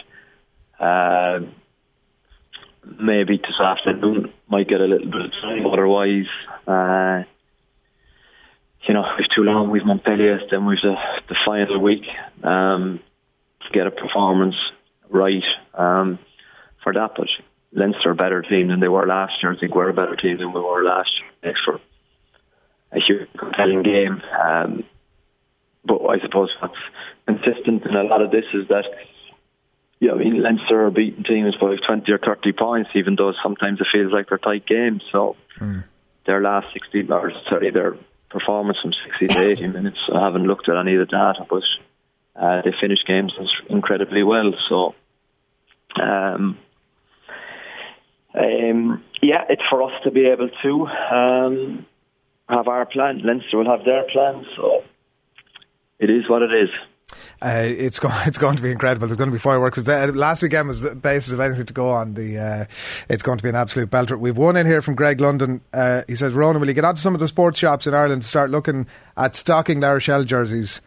Uh, 0.79 1.41
maybe 3.01 3.37
this 3.39 3.61
afternoon 3.61 4.33
might 4.49 4.69
get 4.69 4.81
a 4.81 4.85
little 4.85 5.11
bit 5.11 5.27
of 5.27 5.33
time. 5.33 5.67
Otherwise, 5.67 6.27
uh, 6.67 7.23
you 8.89 8.95
know, 8.95 9.05
we've 9.19 9.29
Toulon, 9.35 9.71
we've 9.71 9.85
Montpellier, 9.85 10.41
then 10.51 10.67
we've 10.67 10.81
the, 10.83 10.95
the 11.29 11.37
final 11.45 11.81
week 11.81 12.05
um, 12.43 13.01
to 13.63 13.73
get 13.73 13.87
a 13.87 13.91
performance 13.91 14.57
right 15.09 15.43
um, 15.75 16.19
for 16.83 16.93
that. 16.93 17.11
But 17.17 17.29
Leinster 17.73 18.09
are 18.09 18.13
a 18.13 18.17
better 18.17 18.43
team 18.43 18.69
than 18.69 18.81
they 18.81 18.89
were 18.89 19.07
last 19.07 19.35
year. 19.43 19.53
I 19.53 19.59
think 19.59 19.75
we're 19.75 19.91
a 19.91 19.95
better 19.95 20.17
team 20.17 20.39
than 20.39 20.53
we 20.53 20.61
were 20.61 20.83
last 20.83 21.11
year. 21.21 21.53
Next 21.53 21.61
for 21.65 21.81
a 22.93 23.01
huge 23.01 23.29
compelling 23.39 23.83
game. 23.83 24.23
Um, 24.43 24.85
but 25.85 26.05
I 26.07 26.19
suppose 26.21 26.51
what's 26.61 26.75
consistent 27.27 27.87
in 27.87 27.95
a 27.95 28.03
lot 28.03 28.23
of 28.23 28.31
this 28.31 28.45
is 28.55 28.69
that 28.69 28.85
you 30.01 30.09
know, 30.09 30.15
I 30.15 30.19
mean, 30.19 30.43
Leinster 30.43 30.87
are 30.87 30.91
beating 30.91 31.25
teams 31.25 31.55
by 31.61 31.77
20 31.77 32.11
or 32.11 32.19
30 32.19 32.53
points, 32.53 32.91
even 32.95 33.17
though 33.17 33.35
sometimes 33.43 33.81
it 33.81 33.87
feels 33.93 34.11
like 34.13 34.31
they're 34.31 34.39
tight 34.39 34.67
games. 34.67 35.03
So 35.13 35.37
mm. 35.59 35.85
their 36.27 36.41
last 36.41 36.69
16, 36.73 37.13
or 37.13 37.31
sorry, 37.51 37.71
their 37.71 37.97
performance 38.31 38.79
from 38.81 38.93
60 39.21 39.27
to 39.35 39.51
80 39.51 39.67
minutes. 39.69 39.99
I 40.15 40.25
haven't 40.25 40.47
looked 40.47 40.69
at 40.69 40.77
any 40.77 40.95
of 40.95 41.01
the 41.01 41.07
data, 41.07 41.45
but 41.49 41.63
uh, 42.41 42.63
they 42.63 42.73
finish 42.81 43.01
games 43.07 43.33
incredibly 43.69 44.23
well. 44.23 44.53
So, 44.69 44.95
um, 46.01 46.59
um, 48.35 49.05
yeah, 49.21 49.45
it's 49.49 49.63
for 49.69 49.83
us 49.83 49.93
to 50.05 50.11
be 50.11 50.27
able 50.27 50.49
to 50.63 50.87
um, 50.87 51.87
have 52.49 52.69
our 52.69 52.87
plan. 52.87 53.21
Leinster 53.25 53.59
will 53.59 53.71
have 53.71 53.85
their 53.85 54.05
plan, 54.11 54.47
so 54.57 54.83
it 55.99 56.11
is 56.11 56.29
what 56.29 56.43
it 56.43 56.53
is. 56.53 56.71
Uh, 57.43 57.65
it's 57.65 57.99
going 58.01 58.15
it's 58.27 58.39
going 58.39 58.57
to 58.57 58.63
be 58.63 58.71
incredible. 58.71 59.07
There's 59.07 59.17
going 59.17 59.31
to 59.31 59.35
be 59.35 59.39
fireworks. 59.39 59.79
Uh, 59.79 60.11
last 60.15 60.43
weekend 60.43 60.69
was 60.69 60.83
the 60.83 60.95
basis 60.95 61.33
of 61.33 61.41
anything 61.41 61.67
to 61.67 61.75
go 61.75 61.91
on. 61.91 62.15
The 62.15 62.39
uh, 62.39 62.65
it's 63.09 63.23
going 63.23 63.39
to 63.39 63.43
be 63.43 63.49
an 63.49 63.57
absolute 63.57 63.91
belter. 63.91 64.19
We've 64.19 64.37
one 64.37 64.57
in 64.57 64.67
here 64.67 64.83
from 64.83 64.95
Greg 64.95 65.21
London. 65.21 65.61
Uh, 65.73 66.03
he 66.07 66.17
says, 66.17 66.33
"Ronan, 66.33 66.61
will 66.61 66.69
you 66.69 66.75
get 66.75 66.85
onto 66.85 67.01
some 67.01 67.15
of 67.15 67.21
the 67.21 67.29
sports 67.29 67.59
shops 67.59 67.87
in 67.87 67.95
Ireland 67.95 68.23
to 68.23 68.29
start 68.29 68.51
looking 68.51 68.87
at 69.17 69.37
stocking 69.37 69.81
La 69.81 69.93
Rochelle 69.93 70.25
jerseys?" 70.25 70.81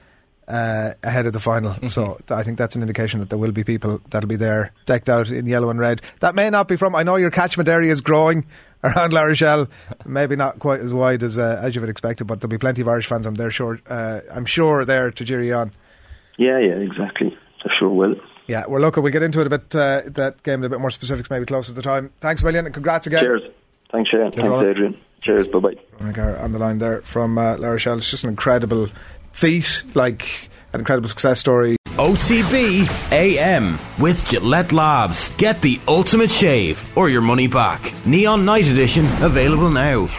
Uh, 0.46 0.94
ahead 1.04 1.26
of 1.26 1.32
the 1.32 1.40
final. 1.40 1.72
Mm-hmm. 1.72 1.88
So 1.88 2.18
I 2.30 2.44
think 2.44 2.58
that's 2.58 2.76
an 2.76 2.82
indication 2.82 3.22
that 3.22 3.30
there 3.30 3.40
will 3.40 3.54
be 3.54 3.64
people 3.64 4.02
that'll 4.10 4.28
be 4.28 4.36
there 4.36 4.74
decked 4.86 5.10
out 5.10 5.32
in 5.32 5.46
yellow 5.46 5.70
and 5.70 5.80
red. 5.80 6.02
That 6.20 6.36
may 6.36 6.50
not 6.50 6.68
be 6.68 6.76
from. 6.76 6.96
I 6.96 7.04
know 7.04 7.16
your 7.16 7.32
catchment 7.32 7.70
area 7.70 7.90
is 7.90 8.02
growing. 8.02 8.46
around 8.84 9.14
La 9.14 9.22
Rochelle. 9.22 9.68
Maybe 10.06 10.36
not 10.36 10.60
quite 10.60 10.82
as 10.82 10.94
wide 10.94 11.24
as 11.24 11.40
uh, 11.40 11.60
as 11.64 11.74
you 11.76 11.82
would 11.82 11.90
expected, 11.90 12.26
but 12.26 12.42
there'll 12.42 12.50
be 12.50 12.58
plenty 12.58 12.82
of 12.82 12.88
Irish 12.88 13.08
fans. 13.08 13.26
I'm 13.26 13.36
there 13.36 13.52
sure. 13.52 13.80
Uh, 13.88 14.22
I'm 14.30 14.46
sure 14.46 14.86
there 14.86 15.10
to 15.12 15.26
cheer 15.26 15.42
you 15.42 15.56
on. 15.56 15.72
Yeah, 16.38 16.60
yeah, 16.60 16.76
exactly. 16.76 17.38
I 17.64 17.70
sure 17.80 17.90
will. 17.90 18.16
Yeah, 18.48 18.66
we're 18.68 18.80
looking. 18.80 19.04
We'll 19.04 19.14
get 19.14 19.24
into 19.24 19.40
it 19.42 19.48
a 19.48 19.50
bit. 19.50 19.76
Uh, 19.76 20.02
that 20.06 20.44
game 20.44 20.60
in 20.60 20.66
a 20.66 20.70
bit 20.70 20.82
more 20.82 20.92
specifics, 20.92 21.30
maybe 21.30 21.46
closer 21.46 21.70
to 21.70 21.76
the 21.76 21.82
time. 21.82 22.12
Thanks 22.20 22.42
a 22.42 22.46
million, 22.46 22.66
and 22.66 22.74
congrats 22.74 23.08
again. 23.08 23.24
Cheers. 23.24 23.42
Thanks, 23.92 24.10
Shane. 24.10 24.32
Thanks, 24.32 24.50
Ronan. 24.50 24.70
Adrian. 24.70 24.98
Cheers. 25.22 25.48
Bye 25.48 25.60
bye. 25.60 25.76
on 26.02 26.52
the 26.52 26.60
line 26.60 26.80
there 26.80 27.02
from 27.04 27.38
uh, 27.38 27.58
La 27.58 27.70
Rochelle. 27.70 27.98
It's 27.98 28.10
just 28.10 28.24
an 28.24 28.30
incredible 28.30 28.90
feat, 29.32 29.84
like 29.94 30.50
an 30.74 30.82
incredible 30.82 31.08
success 31.08 31.40
story. 31.40 31.78
OTB 31.96 33.12
AM 33.12 33.80
with 34.00 34.28
Gillette 34.28 34.72
Labs. 34.72 35.32
Get 35.38 35.62
the 35.62 35.80
ultimate 35.88 36.32
shave 36.32 36.84
or 36.98 37.08
your 37.08 37.22
money 37.22 37.48
back. 37.48 37.94
Neon 38.06 38.46
Night 38.46 38.68
Edition 38.68 39.06
available 39.22 39.70
now. 39.70 40.10